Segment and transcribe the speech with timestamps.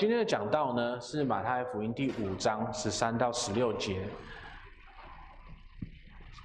[0.00, 4.08] 今天的讲道呢，是马太福音第五章十三到十六节。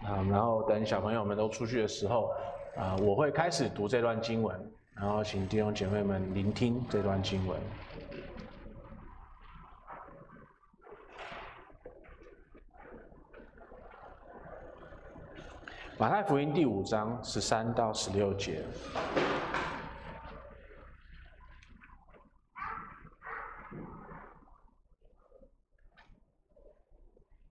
[0.03, 2.33] 啊，然后等小朋友们都出去的时候，
[2.75, 4.59] 啊，我会开始读这段经文，
[4.93, 7.57] 然后请弟兄姐妹们聆听这段经文。
[15.97, 18.61] 马太福音第五章十三到十六节。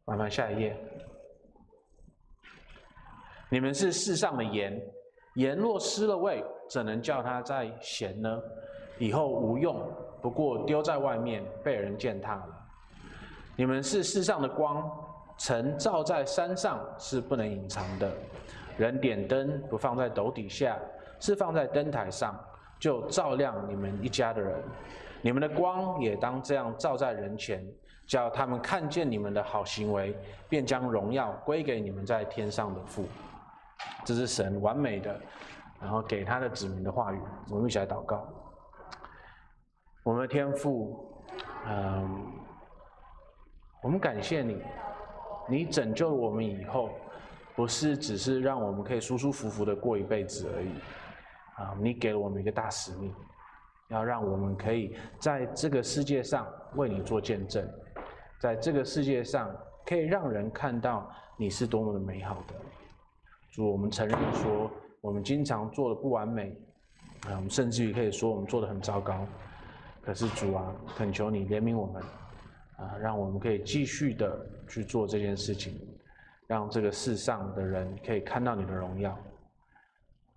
[0.04, 0.76] 麻烦下一页。
[3.48, 4.80] 你们是世上的盐，
[5.34, 8.42] 盐若失了味，怎能叫它再咸呢？
[8.98, 9.80] 以后无用，
[10.20, 12.48] 不过丢在外面，被人践踏了。
[13.56, 14.90] 你们是世上的光，
[15.38, 18.12] 曾照在山上是不能隐藏的。
[18.76, 20.78] 人点灯不放在斗底下，
[21.18, 22.38] 是放在灯台上，
[22.78, 24.62] 就照亮你们一家的人。
[25.22, 27.64] 你们的光也当这样照在人前。
[28.06, 30.16] 叫他们看见你们的好行为，
[30.48, 33.06] 便将荣耀归给你们在天上的父。
[34.04, 35.18] 这是神完美的，
[35.80, 37.20] 然后给他的子民的话语。
[37.50, 38.26] 我们一起来祷告。
[40.02, 41.24] 我们的天父，
[41.66, 42.22] 嗯，
[43.82, 44.62] 我们感谢你，
[45.48, 46.90] 你拯救了我们以后，
[47.56, 50.68] 不是只是让我们可以舒舒服服的过一辈子而已。
[51.56, 53.14] 啊，你给了我们一个大使命，
[53.88, 57.66] 要让我们可以在这个世界上为你做见证。
[58.44, 59.50] 在这个世界上，
[59.86, 62.54] 可以让人看到你是多么的美好的。
[63.50, 64.70] 主，我们承认说，
[65.00, 66.54] 我们经常做的不完美，
[67.22, 69.26] 啊，我们甚至于可以说我们做的很糟糕。
[70.02, 72.02] 可是主啊，恳求你怜悯我们，
[72.76, 75.80] 啊，让我们可以继续的去做这件事情，
[76.46, 79.18] 让这个世上的人可以看到你的荣耀，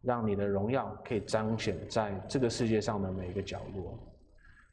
[0.02, 4.00] 让你的荣耀可以彰显在这个世界上的每一个角落。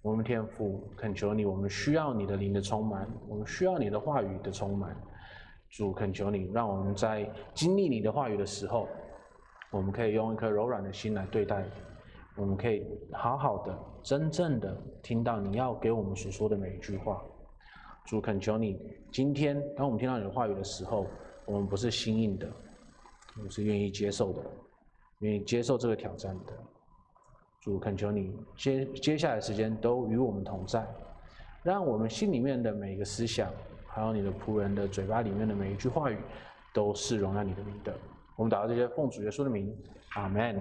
[0.05, 4.95] 我们天父恳求你，我们需要你的灵的充满，我们需要你的话语的充满。
[5.71, 8.87] 主恳求你，让我们在经历你的话语的时候，
[9.71, 11.65] 我们可以用一颗柔软的心来对待，
[12.37, 17.25] 我们可以好好的、真正的听到你要给我们所说的每一句话。
[18.05, 18.79] 主恳求你，
[19.11, 21.07] 今天当我们听到你的话语的时候，
[21.47, 22.47] 我们不是心硬的，
[23.39, 24.43] 我们是愿意接受的，
[25.21, 26.53] 愿意接受这个挑战的。
[27.65, 30.87] 主恳求你接接下来的时间都与我们同在，
[31.63, 33.51] 让我们心里面的每一个思想，
[33.87, 36.19] 还有你的仆人的嘴巴里面的每一句话语，
[36.75, 37.97] 都是荣耀你的名的。
[38.37, 39.75] 我们祷告这些奉主耶稣的名，
[40.15, 40.61] 阿门。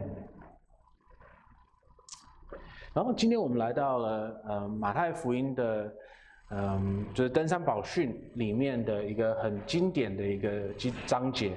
[2.93, 5.93] 然后今天我们来到了呃马太福音的
[6.51, 10.69] 嗯、呃、就是登山宝训里面的一个很经典的一个
[11.05, 11.51] 章节。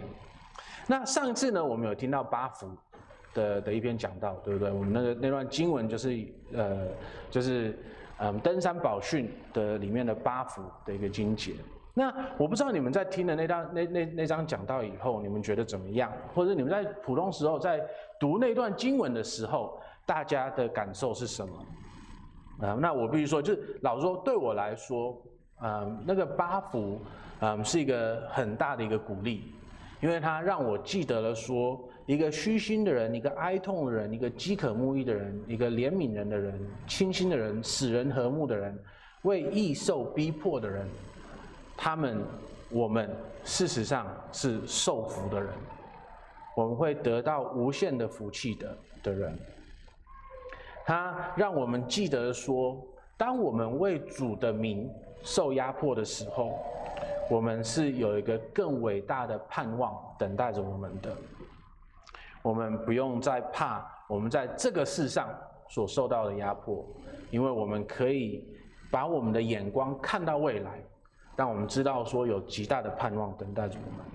[0.88, 2.68] 那上一次呢，我们有听到八福。
[3.36, 4.72] 的的一篇讲道，对不对？
[4.72, 6.88] 我们那个那段经文就是呃，
[7.30, 7.78] 就是
[8.18, 11.52] 嗯，登山宝训的里面的八福的一个经节。
[11.92, 16.10] 那我不知道你们在听了那段那那那章讲道以后，你们觉得怎么样？
[16.34, 17.86] 或者你们在普通时候在
[18.18, 21.54] 读那段经文的时候，大家的感受是什么？
[22.66, 25.16] 啊、那我必须说，就是老说，对我来说，
[25.62, 26.98] 嗯，那个八福，
[27.40, 29.52] 嗯，是一个很大的一个鼓励，
[30.00, 31.78] 因为它让我记得了说。
[32.06, 36.56] 一个虚心的人，一个哀痛的人，一个饥渴慕义的人，一个怜悯人的人，
[36.86, 38.78] 清心的人，使人和睦的人，
[39.22, 40.86] 为义受逼迫的人，
[41.76, 42.22] 他们，
[42.70, 43.10] 我们
[43.44, 45.50] 事实上是受福的人，
[46.54, 49.36] 我们会得到无限的福气的的人。
[50.84, 52.80] 他让我们记得说，
[53.16, 54.88] 当我们为主的名
[55.24, 56.56] 受压迫的时候，
[57.28, 61.10] 我们是有一个更伟大的盼望等待着我们的。
[62.46, 65.28] 我们不用再怕我们在这个世上
[65.66, 66.86] 所受到的压迫，
[67.32, 68.46] 因为我们可以
[68.88, 70.80] 把我们的眼光看到未来，
[71.34, 74.06] 让我们知道说有极大的盼望等待着我们。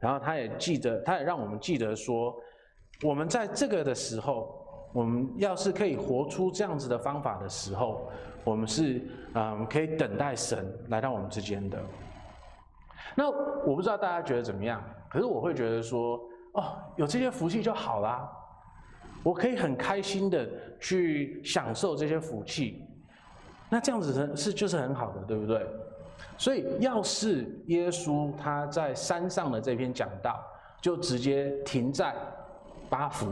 [0.00, 2.34] 然后他也记得，他也让我们记得说，
[3.04, 8.10] 我们在这个的时候，我们要是可以活出这样子的方法的时候，
[8.42, 9.00] 我们是
[9.34, 11.80] 嗯可以等待神来到我们之间的。
[13.14, 16.20] 那我不知道大家觉得怎么样，可是我会觉得说，
[16.52, 18.28] 哦，有这些福气就好啦，
[19.22, 20.48] 我可以很开心的
[20.80, 22.84] 去享受这些福气，
[23.68, 25.66] 那这样子是就是很好的，对不对？
[26.36, 30.42] 所以要是耶稣他在山上的这篇讲道，
[30.80, 32.14] 就直接停在
[32.88, 33.26] 八福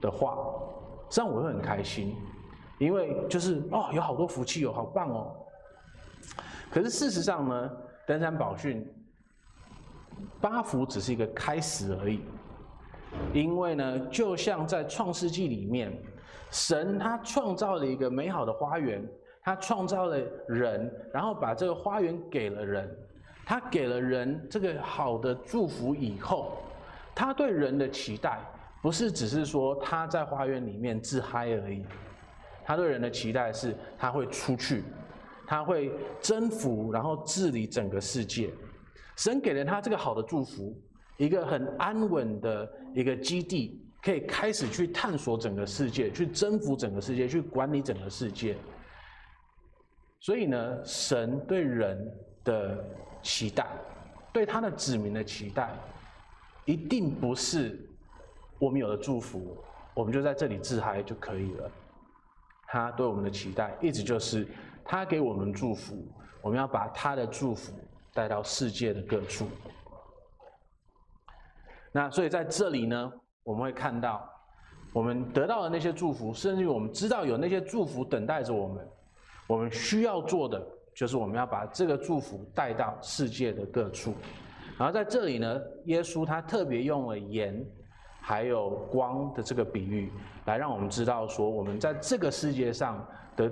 [0.00, 0.36] 的话，
[1.10, 2.16] 这样我会很开心，
[2.78, 5.36] 因为就是哦，有好多福气哦，好棒哦。
[6.70, 7.70] 可是事实上呢？
[8.06, 8.86] 登山宝训
[10.40, 12.20] 八福只是一个开始而已，
[13.34, 15.92] 因为呢，就像在创世纪里面，
[16.50, 19.04] 神他创造了一个美好的花园，
[19.42, 22.88] 他创造了人，然后把这个花园给了人，
[23.44, 26.56] 他给了人这个好的祝福以后，
[27.14, 28.38] 他对人的期待
[28.80, 31.84] 不是只是说他在花园里面自嗨而已，
[32.64, 34.84] 他对人的期待是他会出去，
[35.46, 38.50] 他会征服，然后治理整个世界。
[39.16, 40.76] 神给了他这个好的祝福，
[41.16, 43.82] 一个很安稳的一个基地。
[44.02, 48.56] 可以开始去探索整个世界，去征服整个世界，去管理整个世界。
[50.20, 52.08] 所以呢，神对人
[52.44, 52.84] 的
[53.20, 53.66] 期待，
[54.32, 55.74] 对他的子民的期待，
[56.66, 57.80] 一定不是
[58.60, 59.56] 我们有了祝福，
[59.92, 61.68] 我们就在这里自嗨就可以了。
[62.68, 64.46] 他对我们的期待，一直就是
[64.86, 65.96] 他给我们祝福，
[66.40, 67.72] 我们要把他的祝福
[68.14, 69.46] 带到世界的各处。
[71.92, 73.12] 那所以在这里呢，
[73.42, 74.28] 我们会看到，
[74.92, 78.86] 我们得到的那些祝福，甚至于我们知道有那些祝福等待着我们。
[79.48, 80.60] 我们需要做的，
[80.94, 84.12] 就是我们要把这个祝福带到世界的各处。
[84.76, 87.64] 然后在这里呢，耶稣他特别用了盐，
[88.20, 90.12] 还有光的这个比喻，
[90.46, 93.06] 来让我们知道说，我们在这个世界上
[93.36, 93.50] 的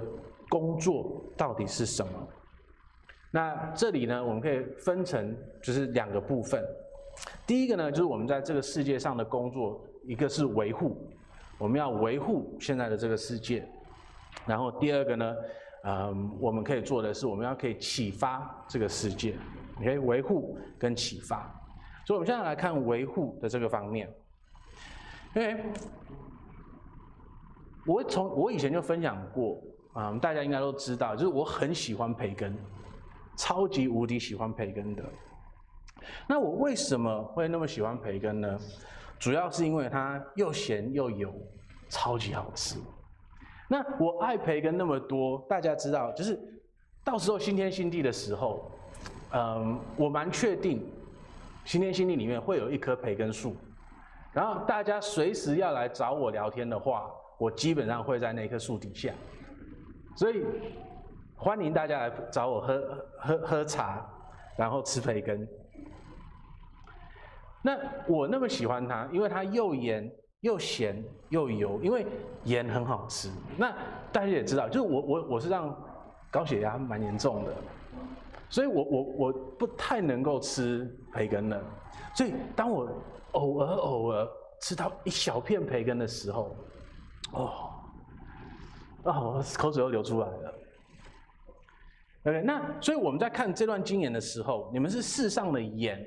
[0.55, 2.13] 工作到底是什么。
[3.33, 6.65] 那这里呢，我们可以分成就是两个部分。
[7.45, 10.97] 第一个呢，就是我们在这个世界上的工作，一个是维护，
[11.59, 13.69] 我们要维护现在的这个世界。
[14.47, 15.35] 然后第二个呢，
[15.83, 19.35] 嗯，我们可以做的是，我们要可以启发这个世界
[19.79, 21.53] 可以维护跟启发。
[22.07, 24.09] 所以，我们现在来看维护的这个方面。
[25.35, 25.65] 因为
[27.85, 29.61] 我从我以前就分享过，
[29.97, 32.57] 嗯，大家应该都知道，就是我很喜欢培根，
[33.37, 35.05] 超级无敌喜欢培根的。
[36.27, 38.59] 那我为什么会那么喜欢培根呢？
[39.19, 41.33] 主要是因为它又咸又油，
[41.89, 42.77] 超级好吃。
[43.69, 46.39] 那我爱培根那么多，大家知道，就是
[47.03, 48.71] 到时候新天新地的时候，
[49.33, 50.85] 嗯，我蛮确定
[51.65, 53.57] 新天新地里面会有一棵培根树。
[54.33, 57.09] 然后大家随时要来找我聊天的话，
[57.39, 59.15] 我基本上会在那棵树底下。
[60.15, 60.45] 所以
[61.37, 64.07] 欢迎大家来找我喝喝喝茶，
[64.57, 65.47] 然后吃培根。
[67.63, 72.07] 那我那么喜欢它，因为它又盐又咸又油，因为
[72.45, 73.31] 盐很好吃。
[73.57, 73.73] 那
[74.13, 75.75] 大家也知道，就是我我我是让
[76.31, 77.53] 高血压蛮严重的，
[78.51, 81.61] 所以我我我不太能够吃培根了。
[82.15, 82.89] 所以当我
[83.33, 84.29] 偶尔偶尔
[84.61, 86.55] 吃到一小片培根的时候，
[87.33, 87.71] 哦，
[89.05, 90.55] 哦，口水又流出来了。
[92.25, 96.05] OK，那所以我们在看这段经言的时候，你们是世上的盐。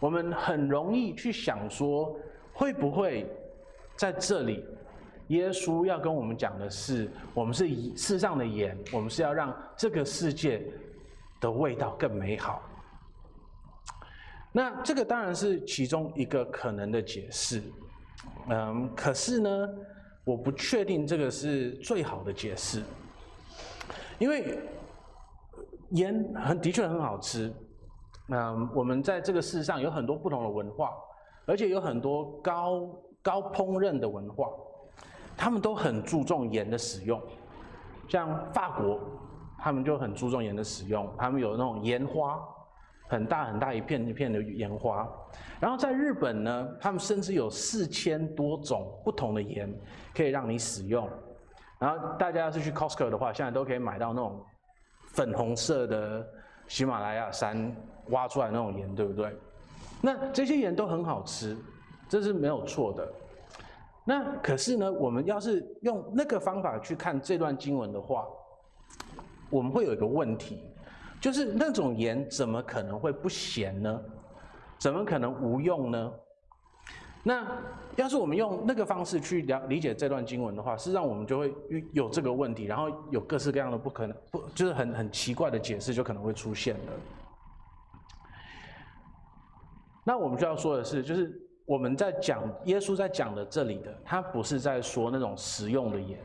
[0.00, 2.16] 我们很容易去想说，
[2.52, 3.28] 会不会
[3.96, 4.64] 在这里，
[5.26, 10.62] 耶稣要跟我们讲的是，我们是世上的盐，我们是要让这个世界
[11.40, 12.62] 的味道更美好。
[14.52, 17.60] 那这个当然是其中一个可能的解释，
[18.48, 19.68] 嗯，可是呢，
[20.28, 22.82] 我不确定这个是最好的解释，
[24.18, 24.58] 因为
[25.92, 27.50] 盐很的确很好吃。
[28.26, 30.92] 那我们在这个世上有很多不同的文化，
[31.46, 32.86] 而且有很多高
[33.22, 34.50] 高烹饪的文化，
[35.34, 37.18] 他们都很注重盐的使用。
[38.06, 39.00] 像法国，
[39.58, 42.38] 他们就很注重盐的使用，他们有那种盐花，
[43.08, 45.08] 很大很大一片一片的盐花。
[45.58, 49.68] 然后在日本呢，他们甚至有四千多种不同的盐
[50.14, 51.08] 可以让你使用。
[51.78, 54.40] 然后大家要是去 Costco 的话，现在都可以买到那种
[55.08, 56.26] 粉红色的
[56.68, 57.74] 喜马拉雅山。
[58.10, 59.36] 挖出来那种盐，对不对？
[60.00, 61.54] 那这些盐都很好吃，
[62.08, 63.06] 这是没有错的。
[64.02, 68.26] 那可是呢，我们要是用那个方法去看这段经文的话，
[69.50, 70.70] 我们会有一个问题，
[71.20, 74.00] 就是那种盐怎么可能会不咸呢？
[74.78, 76.12] 怎么可能无用呢？
[77.24, 77.44] 那
[77.96, 81.52] 要是我们用那个方式去了理解这段经文的话，实际上我们就会
[81.92, 86.92] 有这个问题，然后有各式各样的不可能，不就是很很奇怪的解释就可能会出现了。
[90.04, 96.18] 那我们就要说的是，就是我们在讲耶稣在讲的这里的，他不是在说那种食用的盐，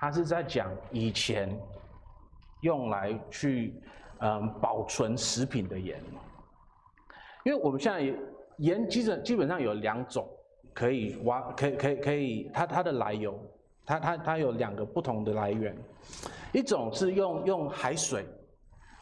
[0.00, 1.54] 他是在讲以前
[2.62, 3.80] 用来去
[4.20, 6.02] 嗯保存食品的盐。
[7.44, 8.00] 因为我们现在
[8.58, 10.28] 盐基本基本上有两种
[10.74, 13.38] 可以挖，可以可以可以，它它的来由，
[13.86, 15.76] 它它它有两个不同的来源，
[16.52, 18.26] 一种是用用海水，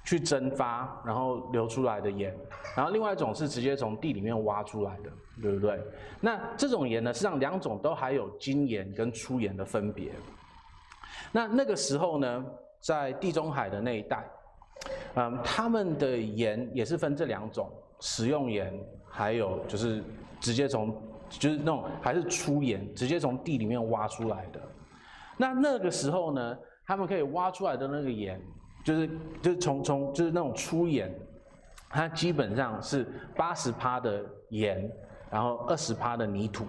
[0.05, 2.35] 去蒸发，然后流出来的盐，
[2.77, 5.11] 然后另外一种是直接从地里面挖出来的，
[5.43, 5.81] 对不对？
[6.21, 10.13] 那这种盐呢，实际上两种都还有精盐跟粗盐的分别。
[11.33, 12.45] 那那个时候呢，
[12.81, 14.25] 在地中海的那一带，
[15.15, 18.73] 嗯，他们的盐也是分这两种，食用盐，
[19.09, 20.03] 还有就是
[20.41, 20.95] 直接从
[21.29, 24.61] 就是那种还是粗盐，直接从地里面挖出来的。
[25.37, 28.41] 那那个时候呢，他们可以挖出来的那个盐。
[28.85, 29.11] 就是
[29.43, 31.13] 就是从从就是那种粗盐，
[31.89, 33.05] 它基本上是
[33.35, 34.89] 八十趴的盐，
[35.29, 36.65] 然后二十趴的泥土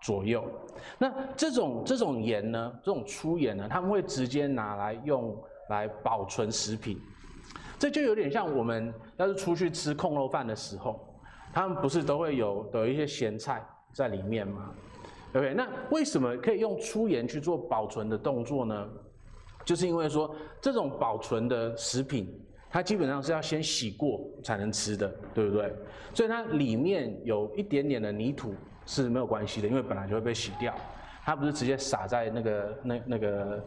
[0.00, 0.44] 左右。
[0.98, 5.36] 那这种这种盐呢，这种粗盐呢，他们会直接拿来用
[5.68, 7.00] 来保存食品。
[7.78, 11.14] 这就有点像我们要是出去吃控肉饭的时候，
[11.52, 14.70] 他们不是都会有有一些咸菜在里面吗
[15.34, 18.88] ？OK，那为什么可以用粗盐去做保存的动作呢？
[19.64, 22.32] 就是因为说这种保存的食品，
[22.70, 25.74] 它基本上是要先洗过才能吃的，对不对？
[26.14, 28.54] 所以它里面有一点点的泥土
[28.86, 30.74] 是没有关系的，因为本来就会被洗掉，
[31.24, 33.62] 它不是直接撒在那个那那个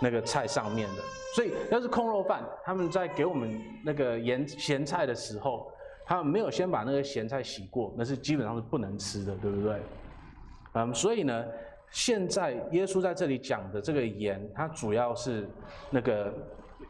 [0.00, 1.02] 那个菜上面的。
[1.34, 5.72] 所以要是空肉饭，他们在给我们那个盐咸菜的时候，
[6.04, 9.80] 他们没有先把那个咸菜洗过，那是基本上是不能吃的，对不对？
[10.74, 11.44] 嗯，所以呢。
[11.90, 15.48] 现在耶稣在这里讲的这个盐，它主要是
[15.90, 16.34] 那个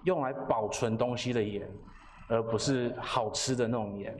[0.04, 1.68] 用来保存东西的盐，
[2.26, 4.16] 而不是好吃的那种盐。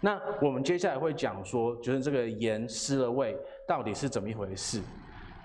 [0.00, 3.36] 那我们接下来会讲说，就是这个盐失了味
[3.68, 4.82] 到底是怎么一回事？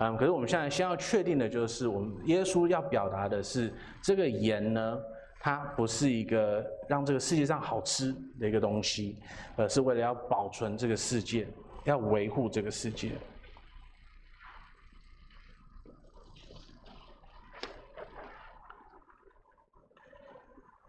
[0.02, 4.98] 嗯，可是我们现在先要确定的就是，我们耶稣要表达的是，这个盐呢，
[5.42, 9.18] 它不是一个让这个世界上好吃的一个东西，
[9.58, 11.46] 而是为了要保存这个世界，
[11.84, 13.12] 要维护这个世界。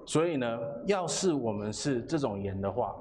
[0.06, 2.94] 所以呢，要是我们是这种盐的话，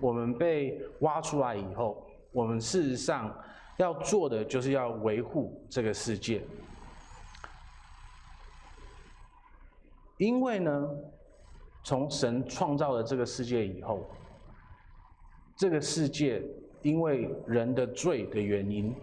[0.00, 3.32] 我们被挖出来以后，我们事实上
[3.78, 6.42] 要做的就是要维护这个世界。
[10.18, 10.88] 因为呢，
[11.82, 14.08] 从神创造了这个世界以后，
[15.56, 16.42] 这个世界
[16.82, 18.94] 因为人的罪的原因，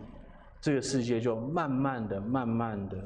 [0.59, 2.97] 这个世界就慢慢的、慢慢的、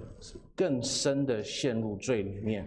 [0.56, 2.66] 更深的陷入罪里面。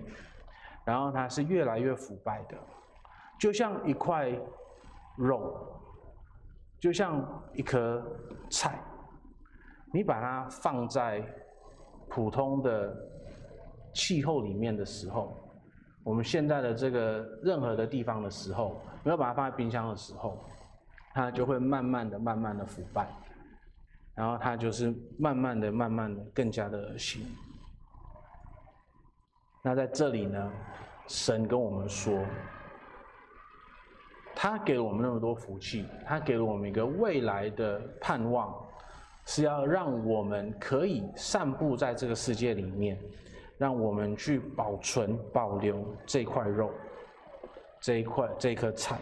[0.85, 2.59] 然后它是越来越腐败的，
[3.39, 4.31] 就像一块
[5.17, 5.57] 肉，
[6.81, 7.23] 就像
[7.53, 8.03] 一颗
[8.51, 8.81] 菜，
[9.93, 11.23] 你把它放在
[12.09, 12.97] 普通的
[13.93, 15.37] 气候里面的时候，
[16.03, 20.39] 我们现在的这个任何的地方的时候，没有把它放在冰箱的时候，
[21.13, 23.07] 它就会慢慢的、慢慢的腐败，
[24.15, 27.27] 然后它就是慢慢的、慢慢的更加的恶心。
[29.63, 30.51] 那在这里呢，
[31.07, 32.25] 神跟我们说，
[34.35, 38.55] 他给了我们那么多福气，他给了我们一个未来的盼望，
[39.27, 42.99] 是要让我们可以散布在这个世界里面，
[43.59, 46.73] 让我们去保存、保留这块肉，
[47.81, 48.97] 这一块、这颗菜，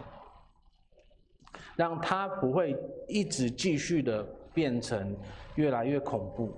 [1.75, 2.75] 让它不会
[3.07, 4.21] 一直继续的
[4.53, 5.15] 变成
[5.55, 6.57] 越来越恐怖、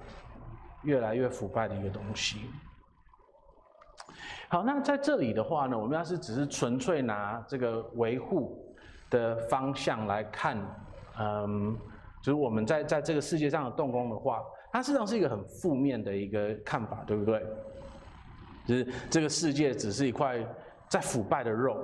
[0.83, 2.39] 越来越腐败的一个东西。
[4.49, 8.75] 好，那在这里的话呢，我们要是只是纯粹拿这个维护
[9.09, 10.57] 的方向来看，
[11.19, 11.77] 嗯，
[12.21, 17.41] 就是我们在在这个世界上的动工的话，它实际上是一个很负面的一个看法，对不对？
[18.67, 20.37] 就是这个世界只是一块
[20.87, 21.79] 在腐败的肉，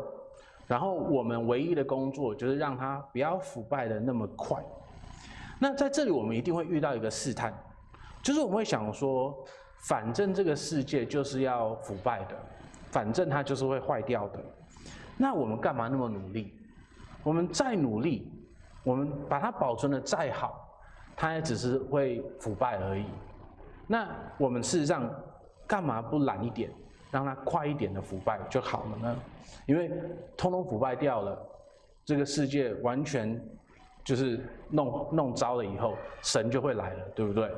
[0.68, 4.64] 然后我们唯一的工作就是让它不要腐败的那么快。
[5.60, 7.52] 那在这里我们一定会遇到一个试探，
[8.22, 9.36] 就是我们会想说，
[9.80, 12.36] 反正这个世界就是要腐败的。
[12.90, 14.40] 反正它就是会坏掉的，
[15.18, 16.54] 那我们干嘛那么努力？
[17.22, 18.32] 我们再努力，
[18.82, 20.66] 我们把它保存得再好，
[21.14, 23.06] 它也只是会腐败而已。
[23.88, 24.08] 那
[24.38, 25.14] 我们事实上
[25.68, 26.72] 干嘛不懒一点，
[27.12, 29.16] 让它快一点的腐败就好了呢？
[29.66, 29.92] 因为
[30.38, 31.38] 通通腐败掉了，
[32.06, 33.40] 这个世界完全
[34.06, 37.52] 就是弄弄糟了以后，神就会来了，对不对？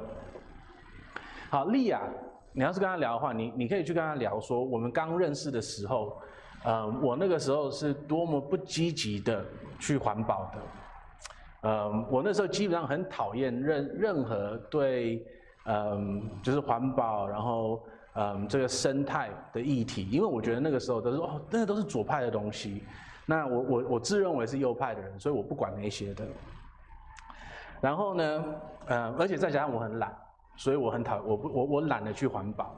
[1.49, 2.01] 好，利亚。
[2.51, 6.15] 你要是跟他聊的话，你你可以去跟他聊说，我们刚认识的时候，
[6.63, 9.43] 呃，我那个时候是多么不积极的
[9.79, 10.59] 去环保的，
[11.61, 15.25] 嗯，我那时候基本上很讨厌任任何对，
[15.65, 17.81] 嗯，就是环保，然后
[18.13, 22.83] 嗯，这个生态的议题，因为我觉得那个时候都是哦，那个都是左派的东西，
[23.25, 26.25] 那我我我自认为是右派的人，所以我不管那些的。
[27.79, 28.45] 然后呢，
[28.87, 30.11] 嗯，而且再加上我很懒。
[30.59, 32.75] 所以我很讨，我不，我我懒得去环保。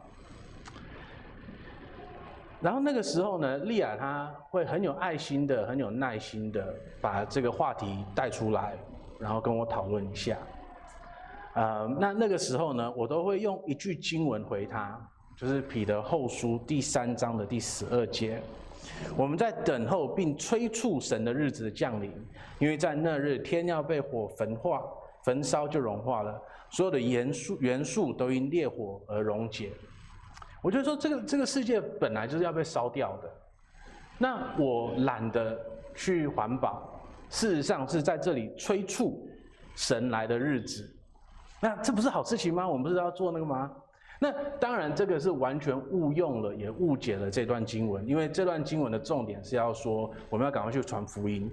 [2.61, 8.77] 然后那个时候呢，丽亚她会很有爱心的、很有耐心的把这个话题带出来，
[9.17, 10.37] 然后跟我讨论一下。
[11.55, 14.95] 呃，那那个时候呢，我都会用一句经文回他，
[15.35, 18.39] 就是彼得后书第三章的第十二节。
[19.17, 22.13] 我们在等候并催促神的日子的降临，
[22.59, 24.83] 因为在那日天要被火焚化，
[25.23, 26.39] 焚烧就融化了，
[26.71, 29.71] 所有的元素元素都因烈火而溶解。
[30.61, 33.31] 我就说这个这个世界本来就是要被烧掉的，
[34.17, 35.59] 那我懒得
[35.95, 39.27] 去环保，事实上是在这里催促
[39.75, 40.87] 神来的日子。
[41.59, 42.67] 那这不是好事情吗？
[42.67, 43.71] 我们不是要做那个吗？
[44.19, 48.07] 那当然，这个是完全误用了，也误解了这段经文。
[48.07, 51.51] 因为这段经文的重点是要说，我们要赶快去传福音，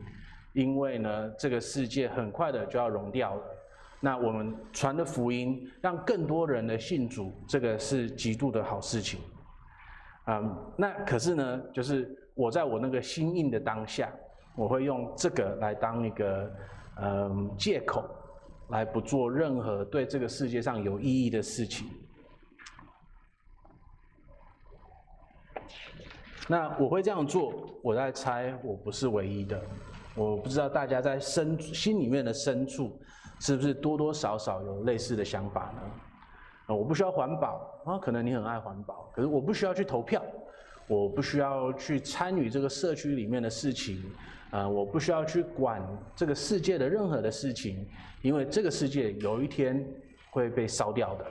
[0.52, 3.42] 因为呢，这个世界很快的就要融掉了。
[4.00, 9.20] 那我们传的福音，让更多人的信主，这个是极度的好事情。
[10.26, 14.12] 嗯，那可是呢，就是我在我那个心硬的当下，
[14.56, 16.52] 我会用这个来当一个
[17.00, 18.04] 嗯借口。
[18.70, 21.88] 来不做任何对这个世界上有意义的事情。
[26.46, 27.50] 那我会这样做，
[27.82, 29.58] 我在猜，我不是唯一的。
[30.14, 33.00] 我不知道大家在深心里面的深处，
[33.40, 35.82] 是不是多多少少有类似的想法呢？
[36.66, 40.22] 啊，我不需要环保啊，可能你很爱环保，可是我不需要去投票，
[40.86, 44.02] 我不需要去参与这个社区里面的事情。
[44.50, 45.82] 啊、呃，我不需要去管
[46.16, 47.86] 这个世界的任何的事情，
[48.22, 49.86] 因为这个世界有一天
[50.30, 51.26] 会被烧掉的。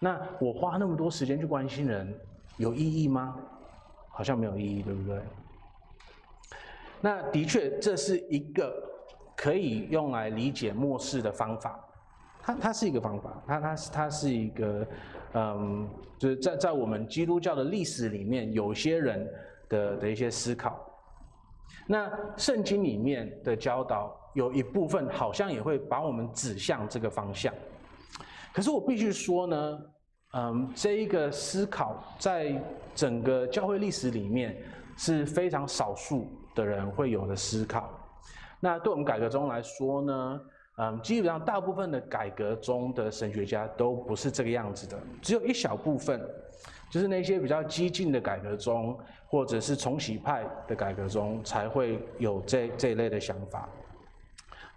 [0.00, 2.12] 那我花那么多时间去关心人，
[2.56, 3.36] 有意义吗？
[4.10, 5.20] 好像没有意义，对不对？
[7.00, 8.74] 那的确，这是一个
[9.38, 11.78] 可以用来理解末世的方法。
[12.42, 14.86] 它它是一个方法，它它是它是一个，
[15.34, 19.30] 嗯，就是在在我们基督教的历史里面，有些人
[19.68, 20.84] 的的一些思考。
[21.86, 27.52] 那圣经里面的教导有一部分好像也会把我们指向这个方向，
[28.52, 29.78] 可是我必须说呢，
[30.32, 32.60] 嗯，这一个思考在
[32.94, 34.56] 整个教会历史里面
[34.96, 37.90] 是非常少数的人会有的思考。
[38.60, 40.40] 那对我们改革宗来说呢，
[40.78, 46.20] 嗯，基本上大部分的改革宗的神学家都不是这个样子的，只有一小部分。
[46.90, 53.68] 就是那些比较激进的改革宗，或者是重洗派的改革宗，才会有这这一类的想法。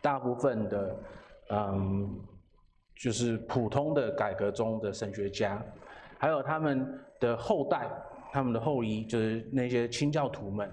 [0.02, 0.96] 大部分的，
[1.52, 2.20] 嗯，
[2.98, 5.64] 就是普通的改革宗的神学家，
[6.18, 7.90] 还有他们的后代、
[8.34, 10.70] 他们的后裔，就是那些清教徒们，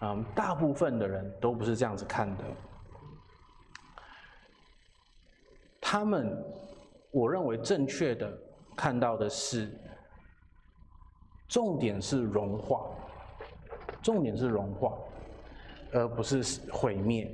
[0.00, 2.44] 嗯，大部分的人都不是这样子看的。
[5.80, 6.36] 他们，
[7.10, 8.32] 我认为正确的
[8.76, 9.70] 看到的是。
[11.46, 12.86] 重点是融化，
[14.02, 14.94] 重点是融化，
[15.92, 17.30] 而不是毁灭。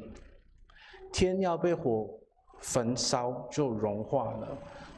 [1.12, 2.10] 天要被火
[2.58, 4.48] 焚烧，就融化了，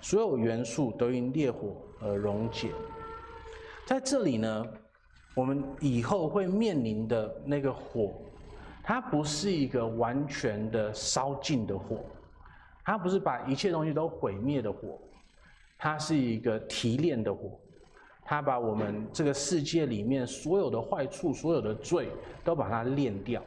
[0.00, 2.72] 所有元素都因烈火而溶解。
[3.86, 4.66] 在这里呢，
[5.34, 8.12] 我们以后会面临的那个火，
[8.82, 12.04] 它不是一个完全的烧尽的火，
[12.84, 15.00] 它不是把一切东西都毁灭的火，
[15.78, 17.58] 它是一个提炼的火。
[18.24, 22.08] 它把我们这个世界里面所有的坏处、所有的罪，
[22.44, 23.42] 都把它炼掉，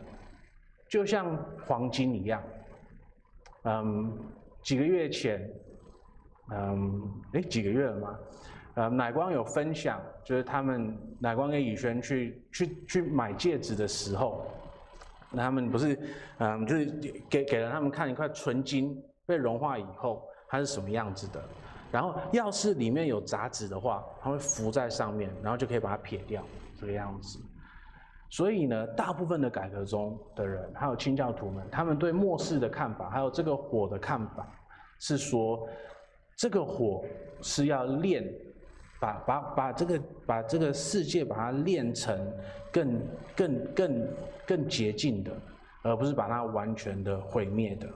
[0.89, 2.43] 就像黄金一样。
[3.63, 4.17] 嗯，
[4.61, 5.49] 几个月前，
[6.51, 7.01] 嗯，
[7.33, 8.19] 哎，几个月了吗？
[8.75, 14.45] 呃，乃光有分享，就是他们乃光跟以轩去去去买戒指的时候，
[15.31, 15.97] 那他们不是，
[16.39, 16.85] 嗯，就是
[17.29, 21.41] 给给了他们看一块纯金被融化以后，它是什么样子的。
[21.91, 26.43] 然后，要是里面有杂质的话，它会浮在上面，然后就可以把它撇掉，
[26.77, 27.39] 这个样子。
[28.29, 34.45] 所以呢，大部分的改革宗的人，还有清教徒们，他们对末世的看法，还有这个火的看法，
[34.99, 35.65] 是说，
[36.35, 37.05] 这个火
[37.41, 38.29] 是要炼，
[38.99, 42.17] 把把把这个把这个世界把它炼成
[42.71, 43.01] 更
[43.35, 44.07] 更更
[44.45, 45.31] 更洁净的，
[45.83, 47.87] 而不是把它完全的毁灭的。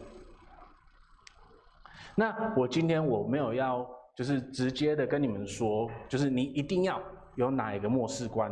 [2.16, 7.02] 那我今天我没有要，就是直接的跟你们说，就是你一定要
[7.36, 8.52] 有哪一个末世观。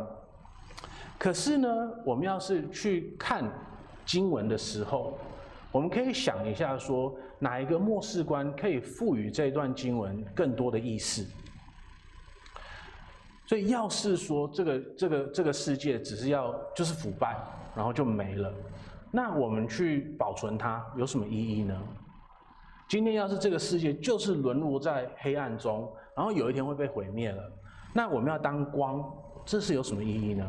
[1.18, 1.68] 可是呢，
[2.04, 3.44] 我们要是去看
[4.06, 5.18] 经文的时候，
[5.70, 11.26] 我们可以想一下，说哪一个末世观可以赋予这段经文更多的意思。
[13.48, 17.34] 所以，要是说这个这个这个世界只是要就是腐败，
[17.74, 18.52] 然后就没了，
[19.10, 21.74] 那我们去保存它有什么意义呢？
[22.90, 27.42] 今天要是这个世界就是沦落在黑暗中，然后有一天会被毁灭了，
[27.94, 29.02] 那我们要当光
[29.46, 30.46] 这是有什么意义呢？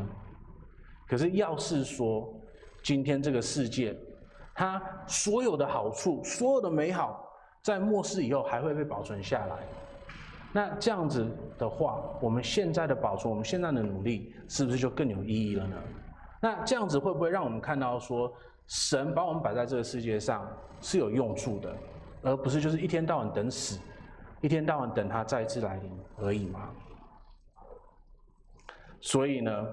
[1.08, 2.30] 可是要是说
[2.82, 3.96] 今天这个世界，
[4.54, 7.26] 它所有的好处、所有的美好，
[7.62, 9.56] 在末世以后还会被保存下来，
[10.52, 15.76] 那这样子的话，我们现在的保存，我们现在的努力，是不是就更有意义了呢？
[16.40, 18.32] 那这样子会不会让我们看到说，
[18.66, 20.44] 神把我们摆在这个世界上
[20.80, 21.76] 是有用处的，
[22.22, 23.78] 而不是就是一天到晚等死，
[24.40, 26.70] 一天到晚等他再次来临而已吗？
[29.00, 29.66] 所以呢，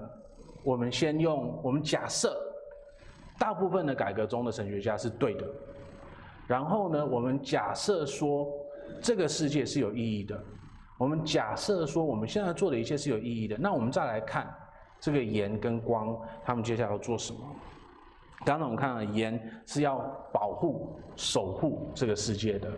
[0.62, 2.34] 我们先用我们假设，
[3.38, 5.46] 大部分的改革中的神学家是对的，
[6.46, 8.46] 然后呢，我们假设说
[9.02, 10.42] 这个世界是有意义的，
[10.98, 14.52] 我们假设说我们现在做的一切是有意义的，那我们再来看
[15.00, 17.40] 这个盐跟光，他们接下来要做什么？
[18.44, 19.98] 刚才我们看了盐是要
[20.32, 22.70] 保护、守护这个世界的，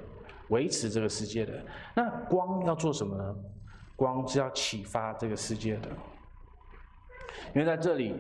[0.49, 1.53] 维持这个世界的，
[1.95, 3.37] 那光要做什么呢？
[3.97, 5.89] 光是要启发这个世界的。
[7.55, 8.15] 因为在这里，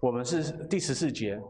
[0.00, 1.40] 我们是第十四节，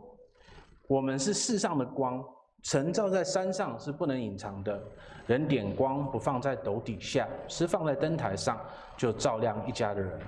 [0.86, 2.22] 我们是世上的光，
[2.64, 4.82] 晨照在山上是不能隐藏的。
[5.26, 8.58] 人点光不放在斗底下，是放在灯台上，
[8.96, 10.20] 就照亮一家的人。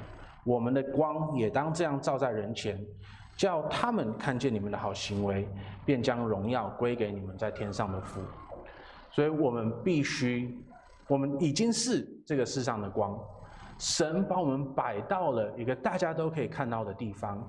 [0.45, 2.79] 我们的光也当这样照在人前，
[3.37, 5.49] 叫他们看见你们的好行为，
[5.85, 8.21] 便将荣耀归给你们在天上的父。
[9.11, 10.59] 所以我们必须，
[11.09, 13.19] 我们已经是这个世上的光。
[13.79, 17.43] 神把我们摆到了一个大家都可以看到的地方，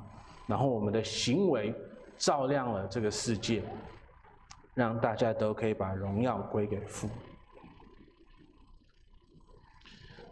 [0.46, 1.74] 然后我们的行为
[2.18, 3.64] 照亮了这个世界，
[4.78, 7.10] 让大家都可以把荣耀归给父。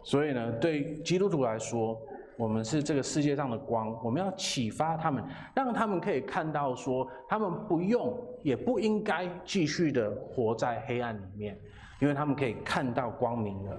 [0.04, 2.00] 所以呢，对基督徒来说，
[2.38, 11.58] 我们是这个世界上的光，我们要启发他们，让他们可以看到说，他们不用也不应该继续的活在黑暗里面，
[12.00, 13.76] 因为他们可以看到光明了。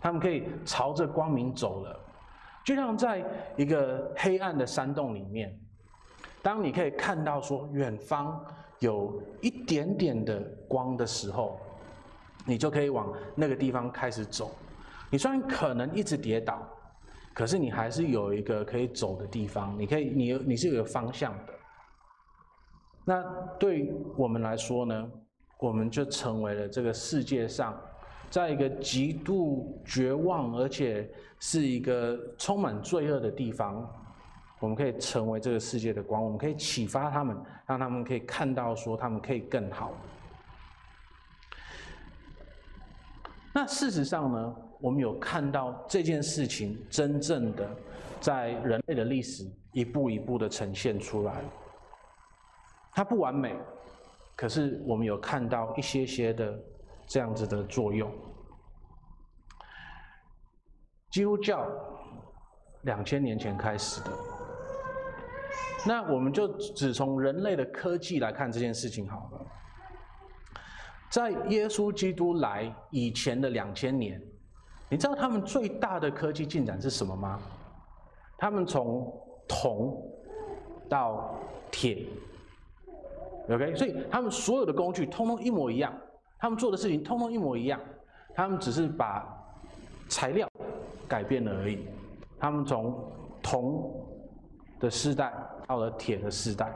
[0.00, 2.00] 他们可以朝着光明走了，
[2.64, 3.24] 就像在
[3.56, 5.56] 一个黑暗的山洞里面，
[6.42, 8.44] 当你可以看到说远方
[8.80, 11.58] 有一点点的光的时候，
[12.46, 14.50] 你就可以往那个地方开始走。
[15.10, 16.66] 你虽然可能一直跌倒，
[17.34, 21.54] 可是你还是有一个可以走的地方，你可以，你你是有个方向的。
[23.04, 23.22] 那
[23.58, 25.10] 对我们来说呢，
[25.58, 27.78] 我们就成为了这个世界上。
[28.30, 31.08] 在一个极度绝望，而且
[31.40, 33.90] 是一个充满罪恶的地方，
[34.60, 36.22] 我们可以成为这个世界的光。
[36.22, 39.92] 我们可以启发他们，让他们可以看到，说他们可以更好。
[43.52, 47.68] 那事实上呢，我们有看到这件事情真正的
[48.20, 51.42] 在人类的历史一步一步的呈现出来。
[52.92, 53.56] 它不完美，
[54.36, 56.58] 可是我们有看到一些些的。
[57.10, 58.12] 这样子的作用，
[61.10, 61.66] 基督教
[62.82, 64.10] 两千年前开始的，
[65.86, 69.46] 那我们就只从人类的科技来看这件事情好了。
[71.10, 74.20] 在耶稣基督来以前的两千年，
[74.90, 77.40] 你知道他们最大的科技进展是什么吗？
[78.36, 79.10] 他们从
[79.48, 80.00] 铜
[80.88, 81.34] 到
[81.70, 82.06] 铁
[83.48, 85.92] ，OK，所以他们所有的工具通通一模一样。
[86.38, 87.80] 他们做的事情通通一模一样，
[88.34, 89.26] 他们只是把
[90.08, 90.48] 材料
[91.08, 91.88] 改变了而已。
[92.38, 93.10] 他们从
[93.42, 94.06] 铜
[94.80, 95.32] 的世代
[95.66, 96.72] 到了铁的世代，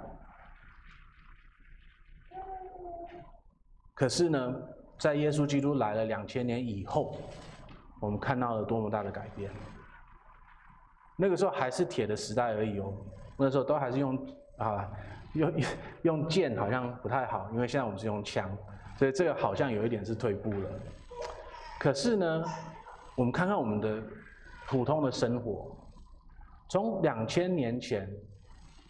[3.95, 4.55] 可是呢，
[4.99, 7.17] 在耶稣基督来了两千年以后，
[8.01, 9.51] 我们看到了多么大的改变。
[11.17, 12.93] 那个时候还是铁的时代而已哦，
[13.37, 14.27] 那时候都还是用
[14.59, 14.91] 啊，
[15.35, 15.53] 用
[16.03, 18.51] 用剑好像不太好，因为现在我们是用枪。
[18.97, 20.71] 所以这个好像有一点是退步了，
[21.79, 22.45] 可是呢，
[23.17, 24.03] 我们看看我们的
[24.67, 25.75] 普通的生活，
[26.73, 28.09] 从两千年前，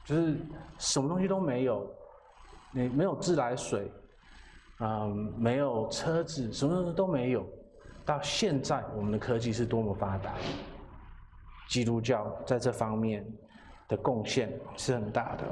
[0.05, 0.37] 就是
[0.79, 1.92] 什么东西都没有，
[2.71, 3.90] 你没有自来水，
[4.79, 7.45] 嗯，没有车子，什么东西都没有，
[8.05, 10.35] 到现在我们的科技是多么发达，
[11.68, 13.27] 基督教在这方面
[13.88, 15.45] 的贡献是很大的，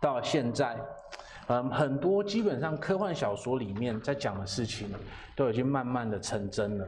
[0.00, 0.78] 到现在。
[1.48, 4.88] 嗯，很多基本上科幻小说里面在讲的事情，
[5.34, 6.86] 都已经慢慢的成真了。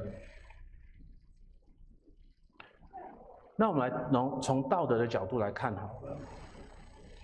[3.57, 6.17] 那我们来从从道德的角度来看好了。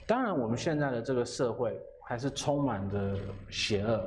[0.06, 3.16] 当然，我们现在的这个社会还是充满着
[3.48, 4.04] 邪恶。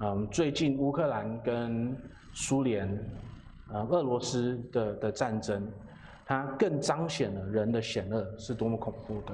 [0.00, 1.94] 嗯，最近乌克兰跟
[2.32, 2.88] 苏联、
[3.72, 5.70] 呃俄罗斯的的战争，
[6.24, 9.32] 它更彰显了人的险恶是多么恐怖的。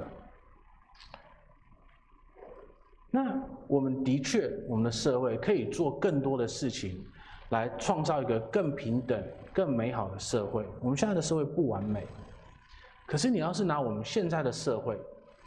[3.10, 7.06] 那我们的确，我们的社会可以做更多的事情，
[7.50, 10.66] 来创造一个更平等、更美好的社会。
[10.80, 12.06] 我们现在的社会不完美，
[13.06, 14.98] 可是你要是拿我们现在的社会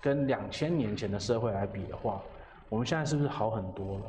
[0.02, 2.22] 跟两千年前的社会来比的话，
[2.70, 4.06] 我们现在是不是好很多了？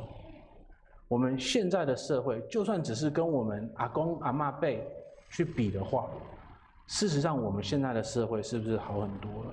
[1.08, 4.86] 我们现在的社会，就算只是跟我们阿公阿嬷辈
[5.28, 6.08] 去比的话，
[6.86, 9.50] 事实上我们现在的社会是不是好很多了？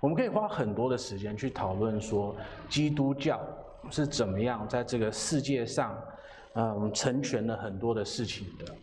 [0.00, 2.36] 我们可以花很多的时间去讨论说，
[2.68, 3.40] 基督教
[3.88, 5.96] 是怎么样在这个世界上，
[6.54, 8.74] 嗯，成全了很多的事情的，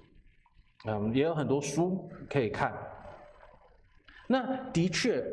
[0.88, 2.74] 嗯，也有很多书可以看。
[4.28, 5.24] 那的确，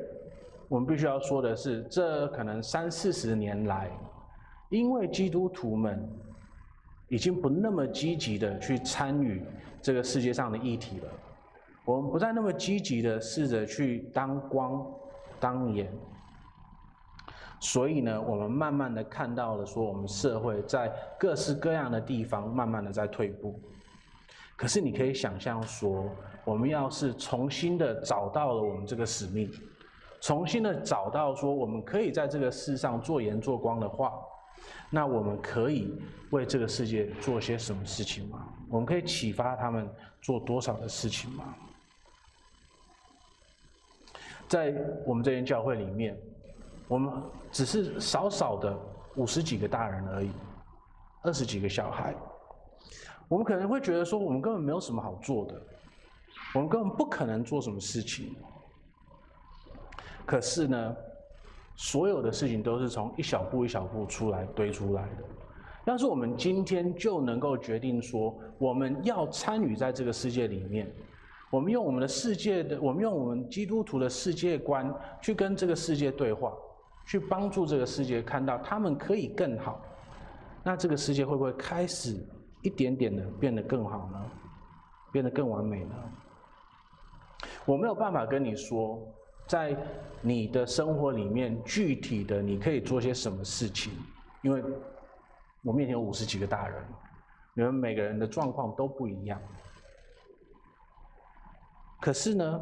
[0.68, 3.90] 我们必须要说的是，这可能三四十年来，
[4.70, 6.08] 因为基督徒们
[7.08, 9.44] 已经不那么积极的去参与
[9.80, 11.08] 这个世界上的议题了，
[11.84, 14.86] 我们不再那么积极的试着去当光。
[15.38, 15.92] 当盐，
[17.58, 23.58] 所以呢，我们慢慢的看到了说，我们社会在各式各样的地方慢慢的在退步。
[24.56, 26.10] 可是你可以想象说，
[26.44, 29.50] 我们要是重新的找到了我们这个使命，
[30.20, 34.12] 重新的找到说，我们可以在这个世上做盐做光的话，
[34.88, 35.94] 那我们可以
[36.30, 38.48] 为这个世界做些什么事情吗？
[38.68, 39.88] 我们可以启发他们
[40.22, 41.54] 做多少的事情吗？
[44.48, 46.16] 在我们这间教会里面，
[46.88, 47.12] 我们
[47.50, 48.78] 只是少少的
[49.16, 50.30] 五十几个大人而已，
[51.22, 52.14] 二十几个小孩。
[53.28, 55.60] 我们可能会觉得说，我们根本没有什么好做的，
[56.54, 58.36] 我们根本不可能做什么事情。
[60.24, 60.96] 可是呢，
[61.74, 65.24] 所有的事情都是从一小步一小步出来堆出来的。
[65.86, 70.92] 要是我们今天就能够决定说，我们要参与在这个世界里面。
[71.48, 76.52] 我们用我们的世界的，我们用我们基督徒的世界观去跟这个世界对话，
[77.06, 79.80] 去帮助这个世界看到他们可以更好。
[80.62, 82.16] 那这个世界会不会开始
[82.60, 84.20] 一点点的变得更好呢？
[85.12, 85.94] 变得更完美呢？
[87.64, 89.00] 我没有办法跟你说，
[89.46, 89.76] 在
[90.20, 93.92] 你的生活里面具体的你可以做些什么事情，
[94.42, 94.62] 因为
[95.62, 96.84] 我面前有五十几个大人，
[97.54, 99.40] 你们每个人的状况都不一样。
[102.00, 102.60] 可是呢，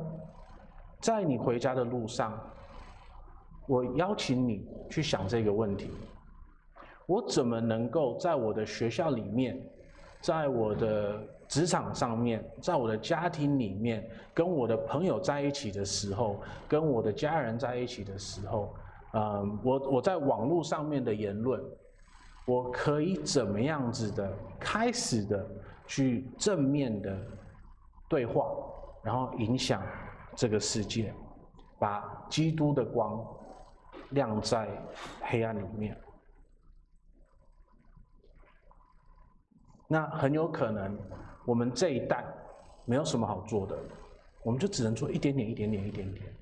[1.01, 2.39] 在你回家的路上，
[3.67, 5.91] 我邀请你去想这个问题：
[7.07, 9.61] 我怎么能够在我的学校里面，
[10.21, 18.75] 在我的职场上面，在我的家庭里面，跟我的朋友在一起的时候，跟我的家人在一起的时候，
[19.13, 21.63] 嗯，我我在网络上面的言论，
[22.47, 25.47] 我可以怎么样子的开始的
[25.87, 27.17] 去正面的
[28.09, 28.47] 对话？
[29.03, 29.83] 然后影响
[30.35, 31.13] 这个世界，
[31.79, 33.23] 把基督的光
[34.11, 34.69] 亮在
[35.23, 35.97] 黑暗里面。
[39.87, 40.99] 那很有可能，
[41.45, 42.25] 我们这一代
[42.85, 43.79] 没有什么好做的，
[44.43, 46.35] 我们就只能做一点点、一点点、一点点。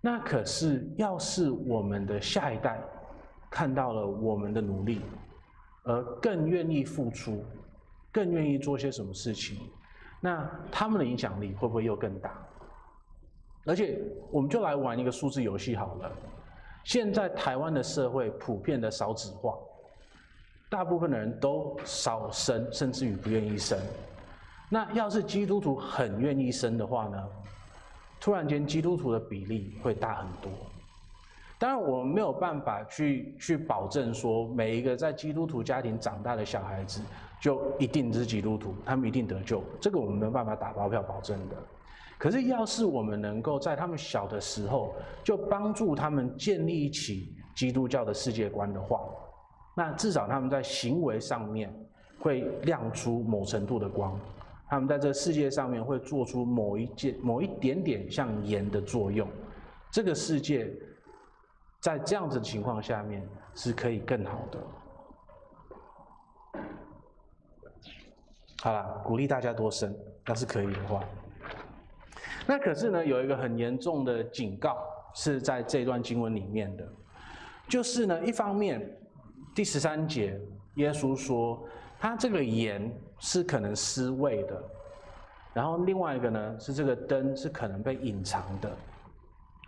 [0.00, 2.80] 那可是，要是我们的下一代
[3.50, 5.02] 看到了我们的努力，
[5.84, 7.44] 而更愿意付出，
[8.10, 9.58] 更愿意做些什么事情。
[10.20, 12.46] 那他们的影响力会不会又更大？
[13.66, 13.98] 而且，
[14.30, 16.12] 我们就来玩一个数字游戏好了。
[16.84, 19.54] 现在台湾的社会普遍的少子化，
[20.70, 23.78] 大部分的人都少生，甚至于不愿意生。
[24.70, 27.22] 那要是基督徒很愿意生的话呢？
[28.20, 30.50] 突然间，基督徒的比例会大很多。
[31.58, 37.00] 当然，我们没有办法去去保证说每一个在基督徒家庭长大的小孩子。
[37.38, 41.56] 就一定是基督徒，他们一定得救，这个我们没有办法打包票保证的。
[42.18, 49.00] 可是，要是我们能够在他们小的时候就帮助他们建立起基督教的世界观的话，
[49.76, 51.70] 那至少他们在行为上面
[52.18, 54.18] 会亮出某程度的光，
[54.66, 59.28] 他们在这世界上面会做出某一件、某一点点像盐的作用。
[59.90, 60.70] 这个世界
[61.80, 63.22] 在这样子的情况下面
[63.54, 64.58] 是可以更好的。
[68.62, 69.94] 好了，鼓励大家多生，
[70.26, 71.04] 要是可以的话。
[72.48, 74.78] 那可是呢，有一个很严重的警告
[75.14, 76.86] 是在这段经文里面的，
[77.68, 78.96] 就是呢，一方面
[79.54, 80.40] 第十三节，
[80.74, 81.66] 耶稣说
[81.98, 84.62] 他这个盐是可能失味的，
[85.52, 88.70] 然后另外一个呢，是这个灯是可能被隐藏的。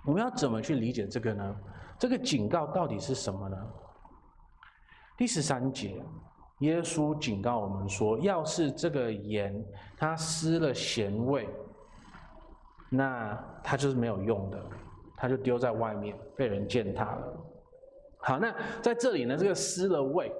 [0.04, 1.56] 我们要怎么去理解这个呢？
[1.98, 3.56] 这个警告到底是什么呢？
[5.16, 6.00] 第十三节。
[6.60, 9.64] 耶稣警告我们说：“要是这个盐
[9.96, 11.48] 它失了咸味，
[12.88, 14.58] 那它就是没有用的，
[15.16, 17.32] 它就丢在外面被人践踏了。”
[18.20, 20.32] 好，那在这里呢，这个失了味，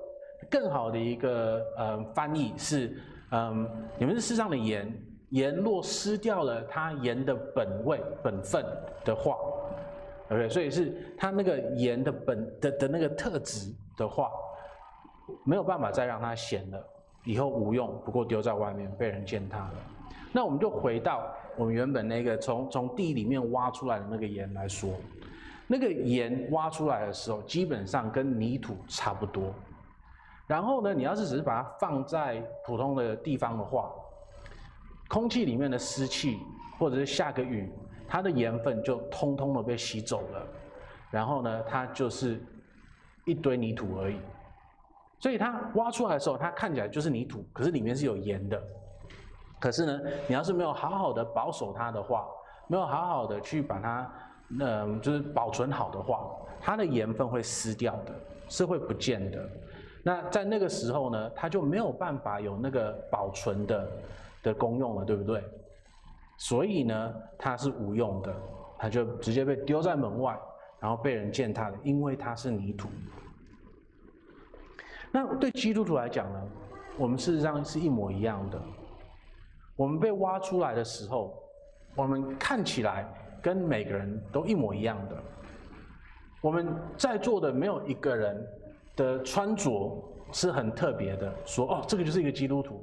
[0.50, 4.92] 更好的一个呃翻译是：嗯，你们是世上的盐，
[5.30, 8.64] 盐若失掉了它盐的本味、本分
[9.04, 9.36] 的话
[10.30, 14.28] ，OK，所以是它那个盐的本的的那个特质的话，
[15.44, 16.84] 没有办法再让它咸了，
[17.24, 19.74] 以后无用，不过丢在外面被人践踏了。
[20.32, 24.90] 那我们就回到我们原本那个从从地里面挖出来的那个盐来说，
[25.66, 29.52] 那个盐挖出来的时候，基本上跟泥土差不多。
[30.46, 33.90] 然后呢，你要是只是把它放在普通的地方的话，
[35.08, 36.38] 空气里面的湿气，
[36.78, 37.68] 或者是下个雨，
[38.06, 40.46] 它的盐分就通通的被吸走了。
[41.10, 42.40] 然后呢，它就是
[43.24, 44.16] 一堆泥土而已。
[45.18, 48.62] 所以它挖出来的时候，它看起来就是泥土，可是里面是有盐的。
[49.60, 52.26] 可是呢，你要是没有好好的保守它的话，
[52.68, 54.12] 没有好好的去把它，
[54.60, 58.14] 嗯，就是保存好的话，它的盐分会失掉的，
[58.48, 59.50] 是会不见的。
[60.02, 63.90] 那在那个时候呢，它就没有办法有那个保存的
[64.44, 65.42] 的功用了，对不对？
[66.38, 68.32] 所以呢，它是无用的，
[68.78, 70.38] 它就直接被丢在门外，
[70.78, 72.88] 然后被人践踏了，因为它是泥土。
[75.10, 76.42] 那对基督徒来讲呢，
[76.96, 78.60] 我们事实上是一模一样的。
[79.78, 81.32] 我们被挖出来的时候，
[81.94, 83.10] 我们看起来
[83.40, 85.16] 跟每个人都一模一样的。
[86.42, 88.46] 我们在座的没有一个人。
[88.98, 89.96] 的穿着
[90.32, 92.82] 是很特别的，说哦，这个就是一个基督徒，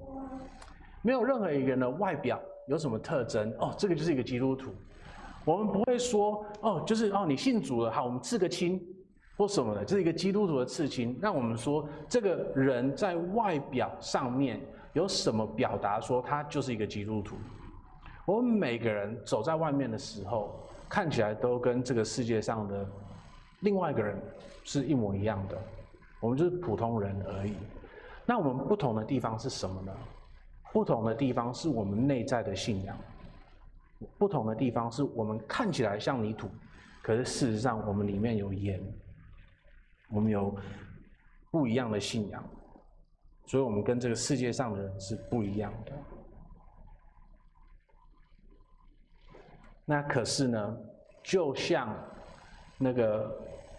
[1.02, 4.74] 没有任何一个人的外表有什么特征哦，这个就是一个基督徒。
[5.44, 8.82] 我们不会说哦，就是哦，你信主了，好，我们刺个青
[9.36, 14.62] 或什么的，这是一个基督徒的刺青，让我们说这个人在外表上面
[14.96, 17.36] 有什么表达，说他就是一个基督徒。
[18.26, 22.88] 我们每个人走在外面的时候，看起来都跟这个世界上的
[23.60, 24.18] 另外一个人
[24.64, 25.58] 是一模一样的。
[26.22, 27.54] 我们就是普通人而已。
[28.26, 29.92] 那我们不同的地方是什么呢？
[30.72, 32.98] 不同的地方是我们内在的信仰。
[34.18, 36.50] 不同的地方是我们看起来像泥土，
[37.04, 38.82] 可是事实上我们里面有盐。
[40.10, 40.56] 我们有
[41.52, 42.42] 不一样的信仰，
[43.46, 45.92] 所以我们跟这个世界上的人是不一样的。
[49.86, 50.78] 那可是呢，
[51.24, 51.96] 就像
[52.78, 53.32] 那个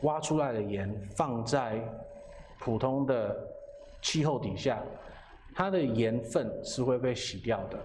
[0.03, 1.83] 挖出来的盐放在。
[2.59, 3.37] 普通的
[4.01, 4.83] 气候底下，
[5.55, 7.79] 它的盐分是会被洗掉的，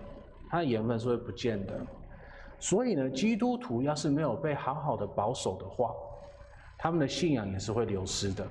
[0.50, 1.78] 它的盐分是会不见的。
[2.58, 5.94] 所以呢，基督徒要是没有被好好的保守的话，
[6.80, 8.48] 他们的信仰也是会流失的。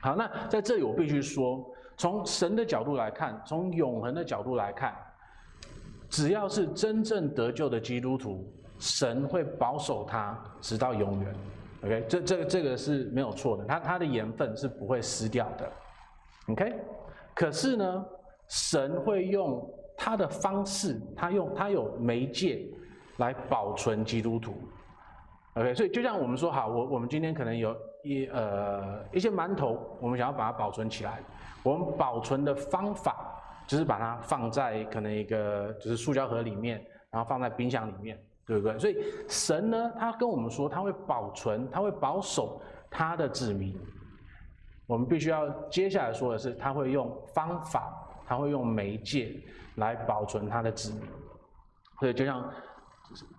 [0.00, 4.94] 好，那在这里我必须说，从神的角度来看，从永恒的角度来看，
[6.08, 11.34] 只要是真正得救的基督徒，神会保守他直到永远。
[11.84, 15.70] OK，这这这个是没有错的，他他的盐分是不会失掉的。
[16.48, 16.74] OK，
[17.34, 18.04] 可是呢，
[18.48, 22.66] 神会用他的方式，他用他有媒介
[23.18, 24.54] 来保存基督徒。
[25.54, 31.22] OK，所以就像我们说，好，我我们今天可能有一呃一些馒头，我们想要把它保存起来，
[31.70, 38.18] 我们保存的方法就是把它放在可能一个就是塑胶盒里面，然后放在冰箱里面。
[38.48, 38.78] 对不对？
[38.78, 38.96] 所以
[39.28, 43.76] 神呢，他跟我们说，他会保存，他会保守他的子民。
[44.86, 47.92] 我们必须要接下来说的是，他会用方法，
[48.24, 49.36] 他会用媒介
[49.78, 51.02] 来保存他的子民。
[51.98, 52.52] 所以就像，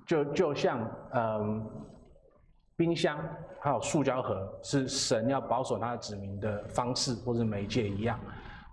[0.06, 1.66] 就就像嗯，
[2.78, 3.20] 冰箱
[3.60, 8.18] 还有塑胶盒是神要保守他的子民的方式或者媒介一样。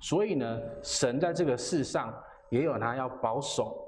[0.00, 2.14] 所以呢，神在这个世上
[2.50, 3.80] 也有他要保守。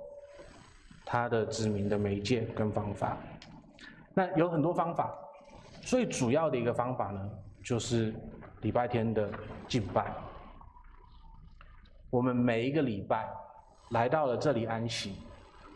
[1.09, 3.16] 他的子民的媒介跟方法，
[4.12, 5.16] 那有很多方法，
[5.83, 7.31] 最主要的一个方法呢，
[7.62, 8.12] 就是
[8.62, 9.31] 礼拜天的
[9.68, 10.12] 敬拜。
[12.11, 13.29] 我们每一个礼拜
[13.90, 15.14] 来到了这里安息，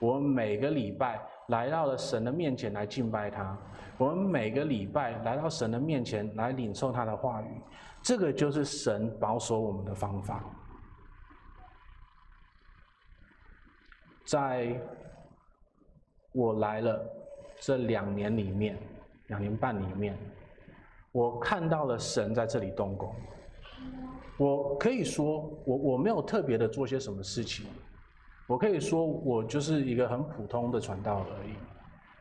[0.00, 3.56] 我们每个礼拜来到了神的面前来敬拜他，
[4.00, 7.60] 我们每个礼拜来到神的面前来领受他的话语，
[8.02, 10.42] 这个就是神保守我们的方法，
[14.24, 14.80] 在。
[16.32, 17.04] 我来了
[17.58, 18.78] 这两年里面，
[19.26, 20.16] 两年半里面，
[21.10, 23.12] 我看到了神在这里动工。
[24.36, 27.66] 我可以说，我我没有特别的做些什么事情，
[28.46, 31.54] 我可以说我就是一个很普通的传道而已。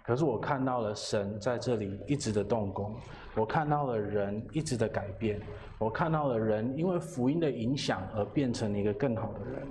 [0.10, 2.99] 可是我看到了神在这里一直的动工，
[3.36, 5.39] 我看到了人一直的改变，
[5.78, 9.68] 我看到了人因为福音的影响而变成了一个更好的人。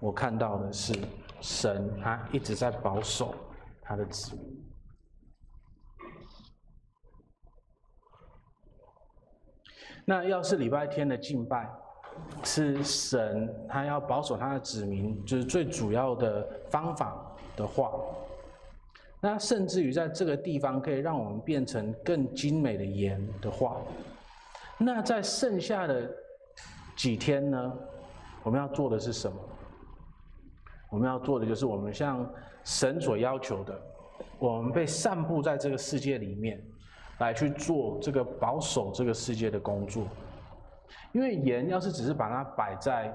[0.00, 0.92] 我看到的是
[1.40, 3.32] 神，他一直在保守
[3.80, 4.66] 他的子民。
[10.04, 11.70] 那要是礼拜天的敬拜，
[12.44, 17.92] 是神他要保守他的子民，就是最主要的方法的话，
[19.20, 23.78] 那甚至于在这个地方可以让我们变成更精美的盐的话，
[24.78, 26.08] 那在剩下的
[26.94, 27.72] 几天呢，
[28.42, 29.36] 我们要做的是什么？
[30.88, 32.24] 我们要做的就是我们向
[32.62, 33.80] 神所要求的，
[34.38, 36.62] 我们被散布在这个世界里面，
[37.18, 40.06] 来去做这个保守这个世界的工作。
[41.16, 43.10] 因为盐要是只是把它摆在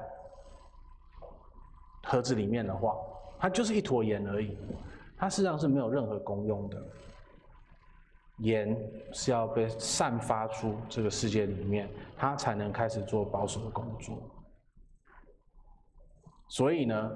[2.02, 2.96] 盒子里面的话，
[3.38, 4.58] 它就是一坨盐而已，
[5.16, 6.84] 它实际上是没有任何功用的。
[8.40, 8.76] 盐
[9.14, 11.88] 是要被散发出这个世界里面，
[12.18, 14.18] 它才能开始做保守的工作。
[16.48, 17.12] 所以呢，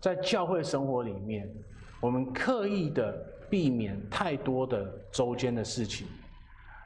[0.00, 1.46] 在教会生活里面，
[2.00, 3.12] 我们刻意的
[3.50, 6.06] 避免太多的周间的事情，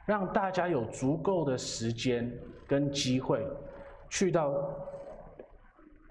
[0.05, 2.31] 让大家有足够的时间
[2.67, 3.45] 跟机会，
[4.09, 4.53] 去到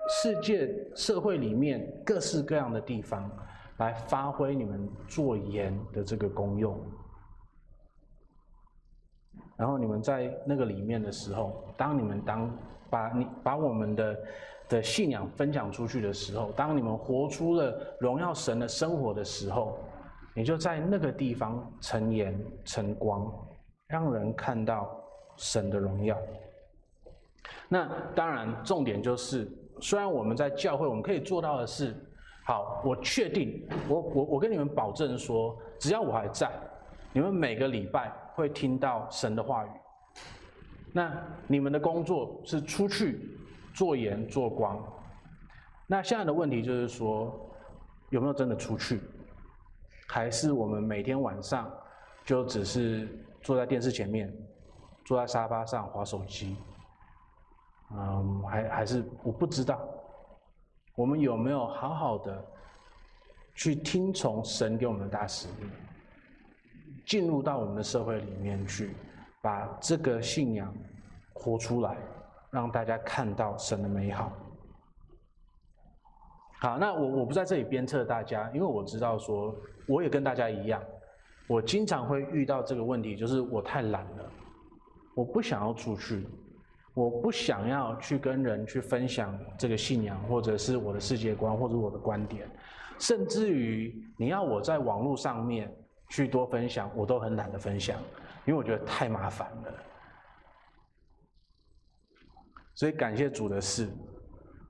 [0.08, 3.30] 世界社会里面各式各样的地方，
[3.78, 6.78] 来发挥你们做盐的这个功用。
[9.56, 12.58] 然后你们在那个里面的时候，当你们当
[12.90, 14.16] 把你把我们的。
[14.66, 19.78] 的信仰分享出去的时候，当你们活出了荣耀神的生活的时候，
[20.34, 22.34] 你就在那个地方成盐
[22.64, 23.30] 成光，
[23.88, 24.88] 让人看到
[25.36, 26.16] 神的荣耀。
[27.68, 31.94] 那当然，重点就是，虽然我们在教会，我们可以做到的是，
[32.46, 36.50] 好，我确定，我我我跟你们保证说，只要我还在，
[37.12, 39.68] 你们每个礼拜会听到神的话语。
[40.92, 41.12] 那
[41.46, 43.38] 你们的工作是出去。
[43.74, 44.80] 做盐做光，
[45.88, 47.50] 那现在的问题就是说，
[48.10, 49.00] 有没有真的出去？
[50.06, 51.68] 还是我们每天晚上
[52.24, 53.08] 就只是
[53.44, 54.34] 坐在电视前面，
[55.04, 56.56] 坐在沙发上划手机？
[57.92, 59.78] 嗯，还还是我不知道，
[60.96, 62.44] 我们有没有好好的
[63.54, 65.70] 去听从神给我们的大使命，
[67.06, 68.96] 进入到我们的社会里面去，
[69.42, 70.74] 把这个信仰
[71.34, 71.96] 活出来？
[72.50, 74.32] 让大家看到神的美好。
[76.60, 79.54] 好，那我我不在这里鞭策大家，因为我知道说，
[79.86, 80.80] 我也跟大家一样，
[81.46, 84.30] 我经常会遇到这个问题，就是我太懒了，
[85.14, 86.26] 我不想要出去，
[86.94, 92.48] 我不想要去跟人去分享这个信仰，或者是我的世界观，或者我的观点，
[92.98, 95.70] 甚至于你要我在网络上面
[96.08, 97.98] 去多分享，我都很懒得分享，
[98.46, 99.74] 因为我觉得太麻烦了。
[102.74, 103.88] 所以感谢主的是，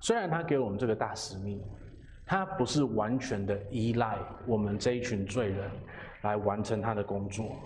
[0.01, 1.63] 虽然他给我们这个大使命，
[2.27, 5.71] 他不是完全的依赖我们这一群罪人
[6.25, 7.57] 来完成他的工作。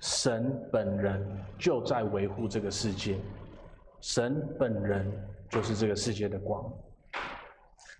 [0.00, 3.18] 神本人就在维护这个世界，
[4.00, 5.10] 神本人
[5.48, 6.64] 就是这个世界的光。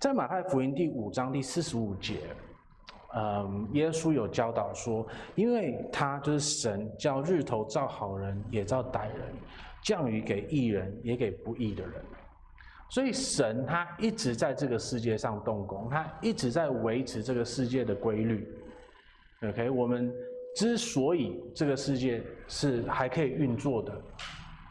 [0.00, 2.20] 在马太福音第五章第四十五节。
[3.14, 5.06] 嗯，耶稣有教导说，
[5.36, 9.34] 因为他就是神，叫日头照好人也照歹人，
[9.82, 12.04] 降雨给义人也给不义的人。
[12.88, 18.48] 所以神他一直在这个世界上动工，他一直在维持这个世界的规律。
[19.42, 20.12] OK，我们
[20.54, 23.92] 之所以这个世界是还可以运作的，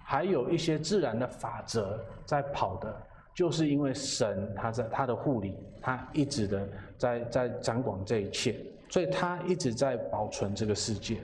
[0.06, 3.02] 还有一些自然的法则在跑的。
[3.36, 8.56] 就是因为神他在他的护理，他一直的在在掌管这一切，
[8.88, 11.18] 所以他一直在保存这个世界。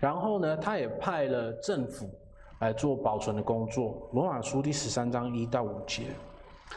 [0.00, 2.10] 然后呢，他也派了政府
[2.60, 4.08] 来做保存的工作。
[4.12, 6.04] 罗马书第十三章一到五节，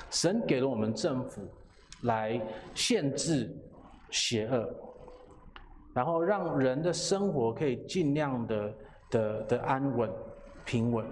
[0.10, 1.42] 神给了我们政府
[2.04, 2.42] 来
[2.74, 3.50] 限制
[4.10, 4.70] 邪恶，
[5.94, 8.74] 然后让人的生活可以尽量的
[9.10, 10.10] 的的安稳
[10.66, 11.06] 平稳。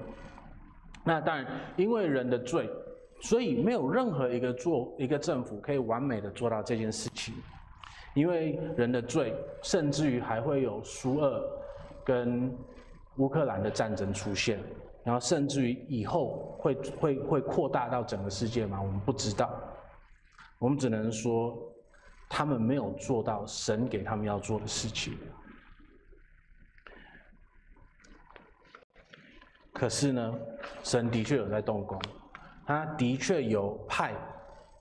[1.03, 1.45] 那当然，
[1.77, 2.69] 因为人的罪，
[3.21, 7.33] 所以没有任何一个做一个政府可以完美的做到这件事情。
[8.15, 11.43] 因为人的罪，甚至于还会有苏俄
[12.03, 12.49] 跟
[13.17, 14.59] 乌克兰的战争出现，
[15.03, 18.81] 然后甚至于以后会会会扩大到整个世界吗？
[18.81, 19.49] 我们不知道。
[20.57, 21.57] 我们只能说，
[22.29, 25.17] 他们没有做到神给他们要做的事情。
[29.73, 30.33] 可是呢，
[30.83, 32.01] 神的确有在动工，
[32.65, 34.13] 他的确有派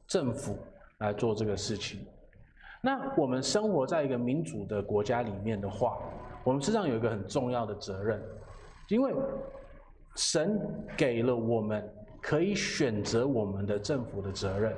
[0.07, 0.57] 政府
[0.99, 2.07] 来做这个事情。
[2.81, 5.99] 那我们生活在一个民主的国家里面的话，
[6.45, 8.23] 我们身上有一个很重要的责任，
[8.89, 9.13] 因为
[10.15, 10.61] 神
[10.97, 11.85] 给了我们
[12.23, 14.73] 可以选择我们的政府的责任。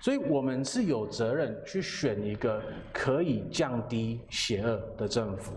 [0.00, 2.62] 所以我们是有责任去选一个
[2.92, 5.54] 可以降低邪恶的政府。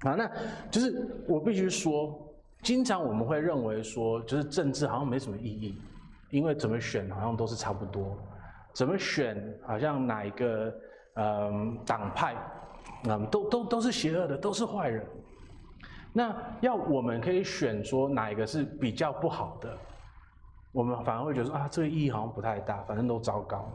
[0.00, 0.30] 啊，那
[0.70, 2.14] 就是我必须说，
[2.62, 5.78] 经常我们会认为说，就是政治好像没什么意义，
[6.28, 8.18] 因为怎么选好像都是差不多，
[8.74, 10.74] 怎么选好像哪一个
[11.14, 12.36] 嗯党派，
[13.08, 15.06] 嗯都都都是邪恶的，都是坏人。
[16.12, 19.76] 那要我们可以选说哪一个是比较不好的，
[20.72, 23.70] 我们反而会觉得说啊，这个意义好像不太大，反正都糟糕。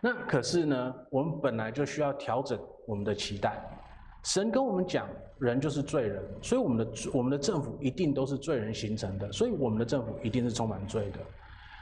[0.00, 3.62] 那可是呢，我们本来就需要调整我们的期待。
[4.24, 11.18] 神跟我们讲，人就是罪人，所以我们的我们的政府一定都是罪人形成的，所以我们的政府一定是充满罪的。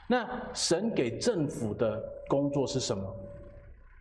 [0.06, 3.02] 那神给政府的工作是什么？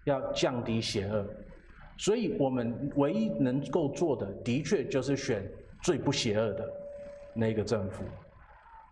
[0.04, 1.26] 要降低邪恶，
[1.98, 5.44] 所以我们唯一能够做的，的确就是选
[5.82, 6.70] 最不邪恶的
[7.34, 8.04] 那个政府。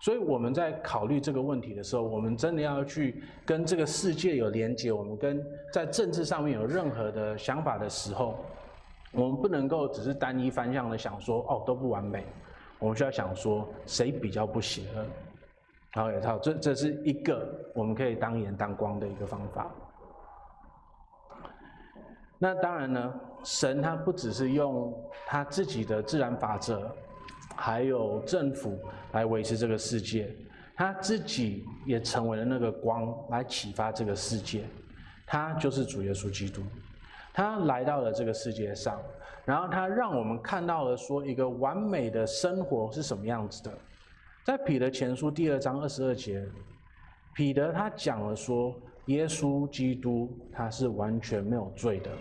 [0.01, 8.35] 所以我们在考虑这个问题的时候，我们真的要去跟这个世界有连接，我们跟在政治上面有任何的想法的时候。
[9.13, 12.25] 我们不能够只是单一方向的想说，哦，都不完美。
[12.79, 15.05] 我们需要想说，谁比较不邪恶？
[15.91, 17.45] 然后也好，这这是一个
[17.75, 19.69] 我们可以当盐当光的一个方法。
[22.43, 23.13] 那当然呢，
[23.43, 24.91] 神他不只是用
[25.27, 26.91] 他自己的自然法则，
[27.55, 28.79] 还有政府
[29.11, 30.35] 来维持这个世界，
[30.75, 34.63] 他自己也成为了那个光来启发这个世界。
[35.27, 36.63] 他就是主耶稣基督。
[37.31, 38.99] 他来到了这个世界上，
[39.45, 43.71] 然后他让我们看到了说一个完美的生活是什么样子的。
[44.43, 46.43] 在彼得前书第二章二十二节，
[47.35, 48.75] 彼得他讲了说，
[49.05, 52.11] 耶稣基督他是完全没有罪的，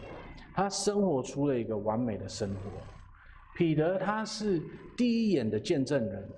[0.54, 2.70] 他生活出了一个完美的生活。
[3.56, 4.62] 彼得他是
[4.96, 6.28] 第一眼的见证人，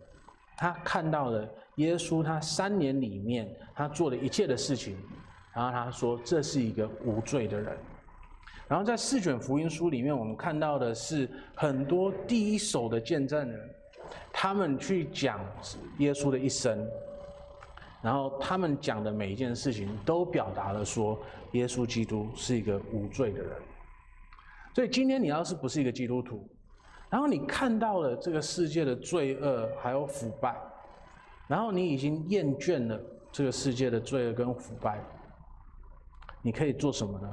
[0.57, 4.97] 他看到了耶稣他三年里面他做的一切的事情，
[5.55, 7.77] 然后他说这是一个无罪的人。
[8.69, 13.71] 然后在四卷福音书里面，我们看到的是很多第一手的见证人，
[14.33, 15.41] 他们去讲
[15.99, 16.89] 耶稣的一生，
[18.03, 21.19] 然后他们讲的每一件事情都表达了说，
[21.53, 23.57] 耶稣基督是一个无罪的人。
[24.75, 26.45] 所以今天你要是不是一个基督徒，
[27.09, 30.57] 然后你看到了这个世界的罪恶还有腐败，
[31.47, 33.01] 然后你已经厌倦了
[33.31, 34.99] 这个世界的罪恶跟腐败，
[36.43, 37.31] 你可以做什么呢？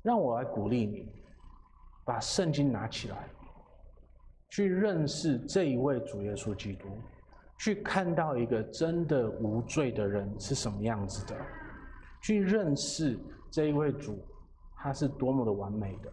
[0.00, 1.12] 让我来鼓励你，
[2.04, 3.28] 把圣经拿起来，
[4.48, 6.86] 去认识这一位主耶稣基督，
[7.58, 11.36] 去看到一个真的无罪的人是什么样子的，
[12.22, 13.18] 去认识
[13.50, 14.24] 这一位主，
[14.76, 16.12] 他是多么的完美的。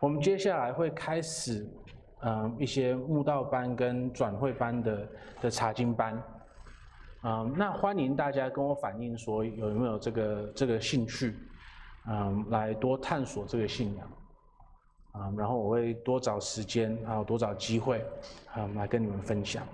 [0.00, 1.68] 我们接下来会开始，
[2.22, 5.08] 嗯，一些慕道班跟转会班的
[5.42, 6.22] 的查经班，
[7.24, 11.36] 嗯，那欢迎大家跟我反映说有没有这个这个兴趣。
[12.08, 14.12] 嗯，来多探索这个信仰，
[15.12, 18.04] 啊，然后我会多找时间，还有多找机会，
[18.56, 19.64] 嗯，来跟你们分享。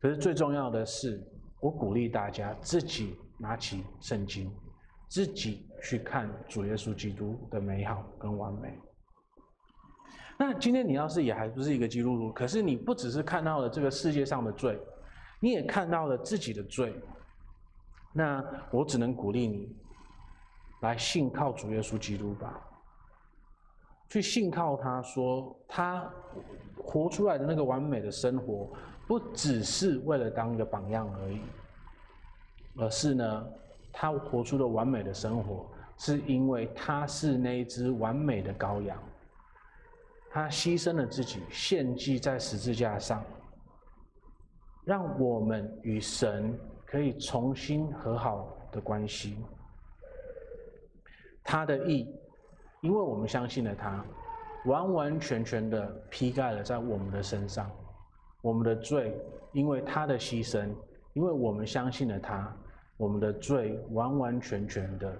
[0.00, 1.22] 可是最重要的是，
[1.60, 4.50] 我鼓励大家自己拿起圣经，
[5.08, 8.78] 自己去看主耶稣基督的美好跟完美。
[10.38, 14.80] 那今天你要是也还不是一个基督徒，可是你不只是看到了这个世界上的罪，
[15.38, 16.94] 你也看到了自己的罪，
[18.14, 19.76] 那我只能鼓励你。
[20.80, 22.58] 来信靠主耶稣基督吧，
[24.08, 26.10] 去信靠他说他
[26.82, 28.72] 活出来的那个完美的生活，
[29.10, 31.40] 不只是为了当一个榜样而已，
[32.76, 33.46] 而是呢，
[33.92, 35.66] 他活出的完美的生活，
[35.98, 38.96] 是因为他是那一只完美的羔羊，
[40.30, 43.24] 他牺牲了自己，献祭在十字架上，
[44.84, 46.56] 让我们与神
[46.86, 49.44] 可以重新和好的关系。
[51.42, 52.14] 他的义，
[52.80, 54.04] 因为我们相信了他，
[54.66, 57.68] 完完全全的披盖了在我们的身上。
[58.42, 59.16] 我们的罪，
[59.52, 60.68] 因为他的牺牲，
[61.14, 62.56] 因为我们相信了他，
[62.96, 65.14] 我们的罪完完全全的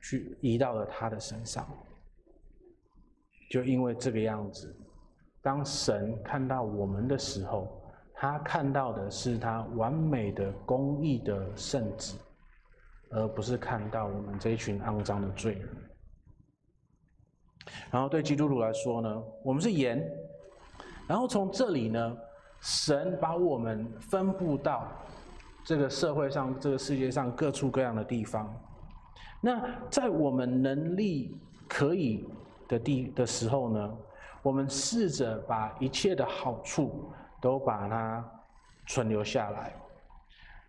[0.00, 1.66] 去移到了他的身上。
[3.50, 4.74] 就因为这个样子，
[5.42, 7.82] 当神看到我们的时候，
[8.14, 12.18] 他看到的是他完美的、公义的圣子。
[13.10, 15.68] 而不是看到我们这一群肮脏的罪人。
[17.90, 20.06] 然后对基督徒来说呢，我们是盐。
[21.08, 22.16] 然后从这里呢，
[22.60, 24.88] 神把我们分布到
[25.64, 28.52] 这个社会上、这个世界上各处各样的地方。
[29.40, 31.36] 那在我们能力
[31.68, 32.26] 可以
[32.66, 33.96] 的地的时候呢，
[34.42, 38.24] 我们试着把一切的好处都把它
[38.86, 39.74] 存留下来。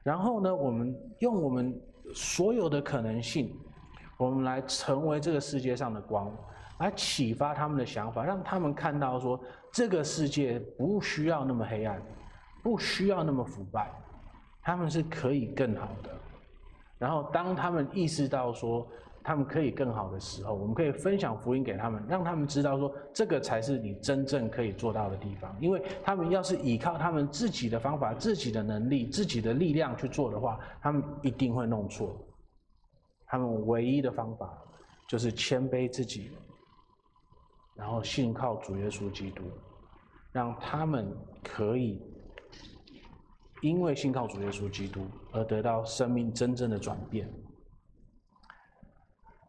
[0.03, 1.79] 然后呢，我们用我们
[2.13, 3.53] 所有的可能性，
[4.17, 6.31] 我们来成为这个世界上的光，
[6.80, 9.39] 来启发他们的想法，让他们看到说，
[9.71, 12.01] 这个世界不需要那么黑暗，
[12.63, 13.91] 不需要那么腐败，
[14.61, 16.09] 他们是可以更好的。
[16.97, 18.86] 然后，当他们意识到说，
[19.21, 25.53] 他们可以更好的时候，我们可以分享福音给他们，让他们知道说，这个才是你真正可以做到的地方。
[25.59, 32.17] 因为他们要是依靠他们自己的方法、自己的能力、自己的力量去做的话，他们一定会弄错。
[33.27, 34.57] 他们唯一的方法
[35.07, 36.32] 就是谦卑自己，
[37.80, 39.43] 然后信靠主耶稣基督，
[40.34, 41.11] 让他们
[41.41, 41.99] 可以
[43.61, 47.27] 因为信靠主耶稣基督而得到生命真正的转变。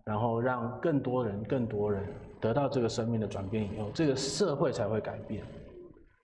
[0.02, 5.44] 然后让更多人、更多人得到这个生命的转变以后，这个社会才会改变，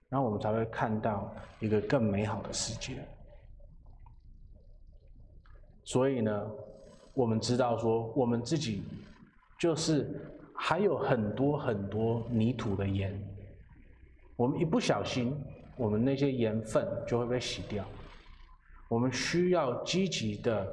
[0.09, 3.07] 然后我们才会看到一个更美好的世界。
[5.85, 6.51] 所以呢，
[7.15, 8.83] 我们知道说，我们自己
[9.57, 13.17] 就是还有很多很多泥土的盐，
[14.37, 15.37] 我们一不小心，
[15.77, 17.85] 我们那些盐分就会被洗掉。
[18.89, 20.67] 我们需要积极的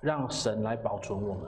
[0.00, 1.44] 让神来保存我们。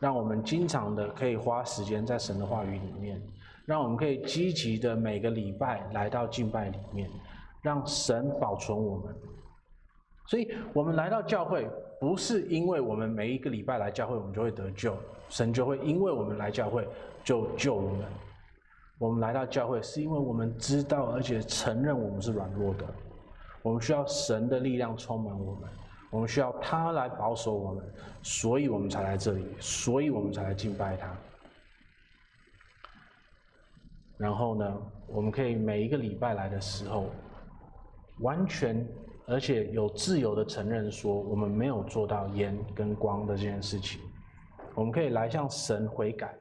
[0.00, 3.20] 让我们经常的可以花时间在神的话语里面，
[3.66, 7.10] 让我们可以积极的每个礼拜来到敬拜里面，
[7.62, 9.12] 让神保存我们。
[10.26, 11.68] 所以，我们来到教会，
[11.98, 14.96] 不是因为我们每一个礼拜来教会，我们就会得救，
[15.28, 16.86] 神就会因为我们来教会
[17.22, 18.04] 就救我们。
[18.98, 22.84] 我们来到教会，是因为我们知道而且承认我们是软弱的，
[23.62, 25.70] 我们需要神的力量充满我们。
[26.10, 27.84] 我们需要他来保守我们，
[28.22, 31.14] 所以我们才来这里，所以我们才来敬拜他。
[34.16, 34.76] 然后呢，
[35.06, 37.10] 我们可以每一个礼拜来的时候，
[38.20, 38.84] 完全
[39.26, 44.00] 而且有自由的承认说，我们没有做到盐跟光的这件事情。
[44.74, 46.34] 我们可以来向神悔改，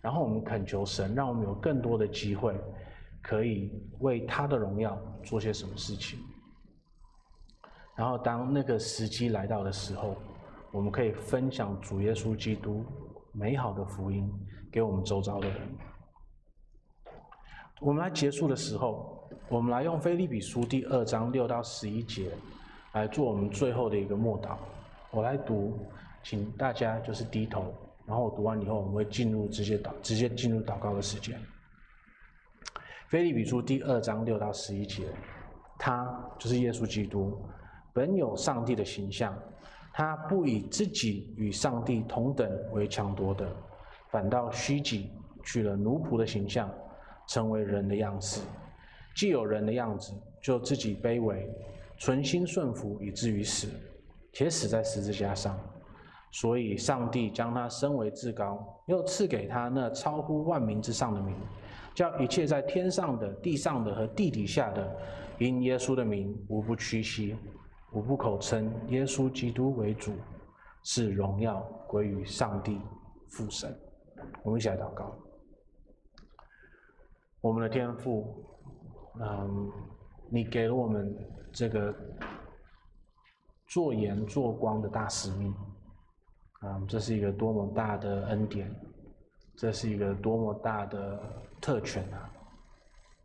[0.00, 2.54] 然后我们恳求神，让我们有更多的机会，
[3.22, 6.18] 可以为他的荣耀做些什么事情。
[7.96, 10.14] 然后，当那个时机来到的时候，
[10.70, 12.84] 我们可以分享主耶稣基督
[13.32, 14.32] 美好的福音
[14.70, 15.58] 给我们周遭的人。
[17.80, 22.30] 我们来结束的时候，我们来用腓立比书第二章六到十一节
[22.92, 24.56] 来做我们最后的一个默祷。
[25.10, 25.84] 我来读，
[26.28, 27.72] 请大家就是低头，
[28.04, 31.40] 然后我读完以后，我们会进入直接祷，直接进入祷告的时间。
[33.08, 35.08] 腓立比书第二章六到十一节，
[35.78, 36.06] 他
[36.38, 37.40] 就是耶稣基督。
[37.94, 39.34] 本有上帝的形象，
[39.90, 43.50] 他不以自己与上帝同等为强夺的，
[44.10, 45.10] 反倒虚己，
[45.42, 46.70] 取了奴仆的形象，
[47.26, 48.42] 成为人的样式。
[49.16, 50.12] 既有人的样子，
[50.42, 51.50] 就自己卑微，
[51.96, 53.66] 存心顺服，以至于死，
[54.34, 55.58] 且死在十字架上。
[56.30, 61.34] 所以，上帝将他升为至高，又赐给他那超乎万民之上的名，
[61.94, 64.96] 叫一切在天上的、地上的和地底下的，
[65.38, 67.36] 因耶稣的名，无不屈膝。
[67.92, 70.12] 无不口称耶稣基督为主，
[70.82, 72.78] 是荣耀归于上帝
[73.30, 73.74] 父神。
[74.42, 75.16] 我们一起来祷告。
[77.40, 78.44] 我们的天父，
[79.18, 79.72] 嗯，
[80.28, 81.16] 你给了我们
[81.50, 81.94] 这个
[83.66, 85.54] 做盐做光的大使命，
[86.62, 88.68] 嗯，这是一个多么大的恩典，
[89.56, 91.20] 这是一个多么大的
[91.60, 92.28] 特权啊！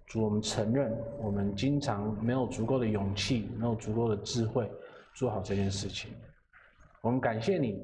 [0.06, 4.70] 主，我们承认，我们经常没有足够的勇气，没有足够的智慧
[5.16, 6.12] 做好这件事情。
[7.02, 7.84] 我们感谢你，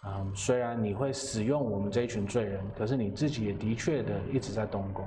[0.00, 5.06] 啊、嗯，虽然你会使用我们这一群罪人，可是你自己也的确的一直在动工。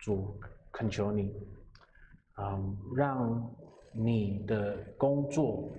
[0.00, 0.36] 主，
[0.72, 1.32] 恳求你，
[2.34, 3.48] 啊、嗯，让
[3.92, 5.70] 你的工作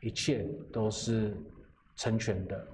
[0.00, 1.34] 一切都是
[2.00, 2.66] 成全的，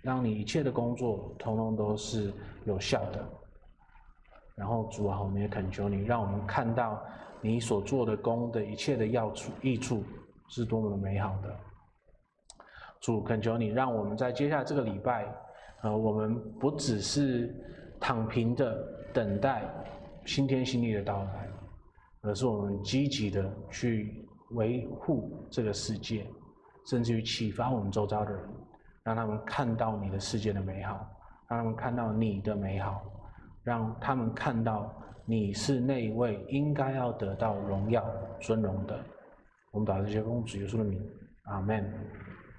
[0.00, 2.32] 让你一切的工作通通都是
[2.64, 3.22] 有效的。
[4.54, 6.98] 然后主啊，我们也恳求你，让我们看到
[7.42, 10.02] 你所做的工的一切的要处益处
[10.48, 11.54] 是多么的美好的。
[12.98, 15.30] 主恳求你，让我们在接下来这个礼拜，
[15.82, 17.54] 呃，我们不只是
[18.00, 18.74] 躺平的
[19.12, 19.62] 等待
[20.24, 21.46] 新天新地的到来，
[22.22, 26.26] 而是我们积极的去维护这个世界，
[26.86, 28.42] 甚至于启发我们周遭的人，
[29.02, 31.06] 让他们看到你的世界的美好，
[31.48, 33.02] 让他们看到你的美好。
[33.64, 38.06] 让他们看到你是那一位应该要得到荣耀
[38.38, 38.96] 尊荣的。
[39.72, 41.04] 我们把这些公主耶稣的名，
[41.46, 41.84] 阿门。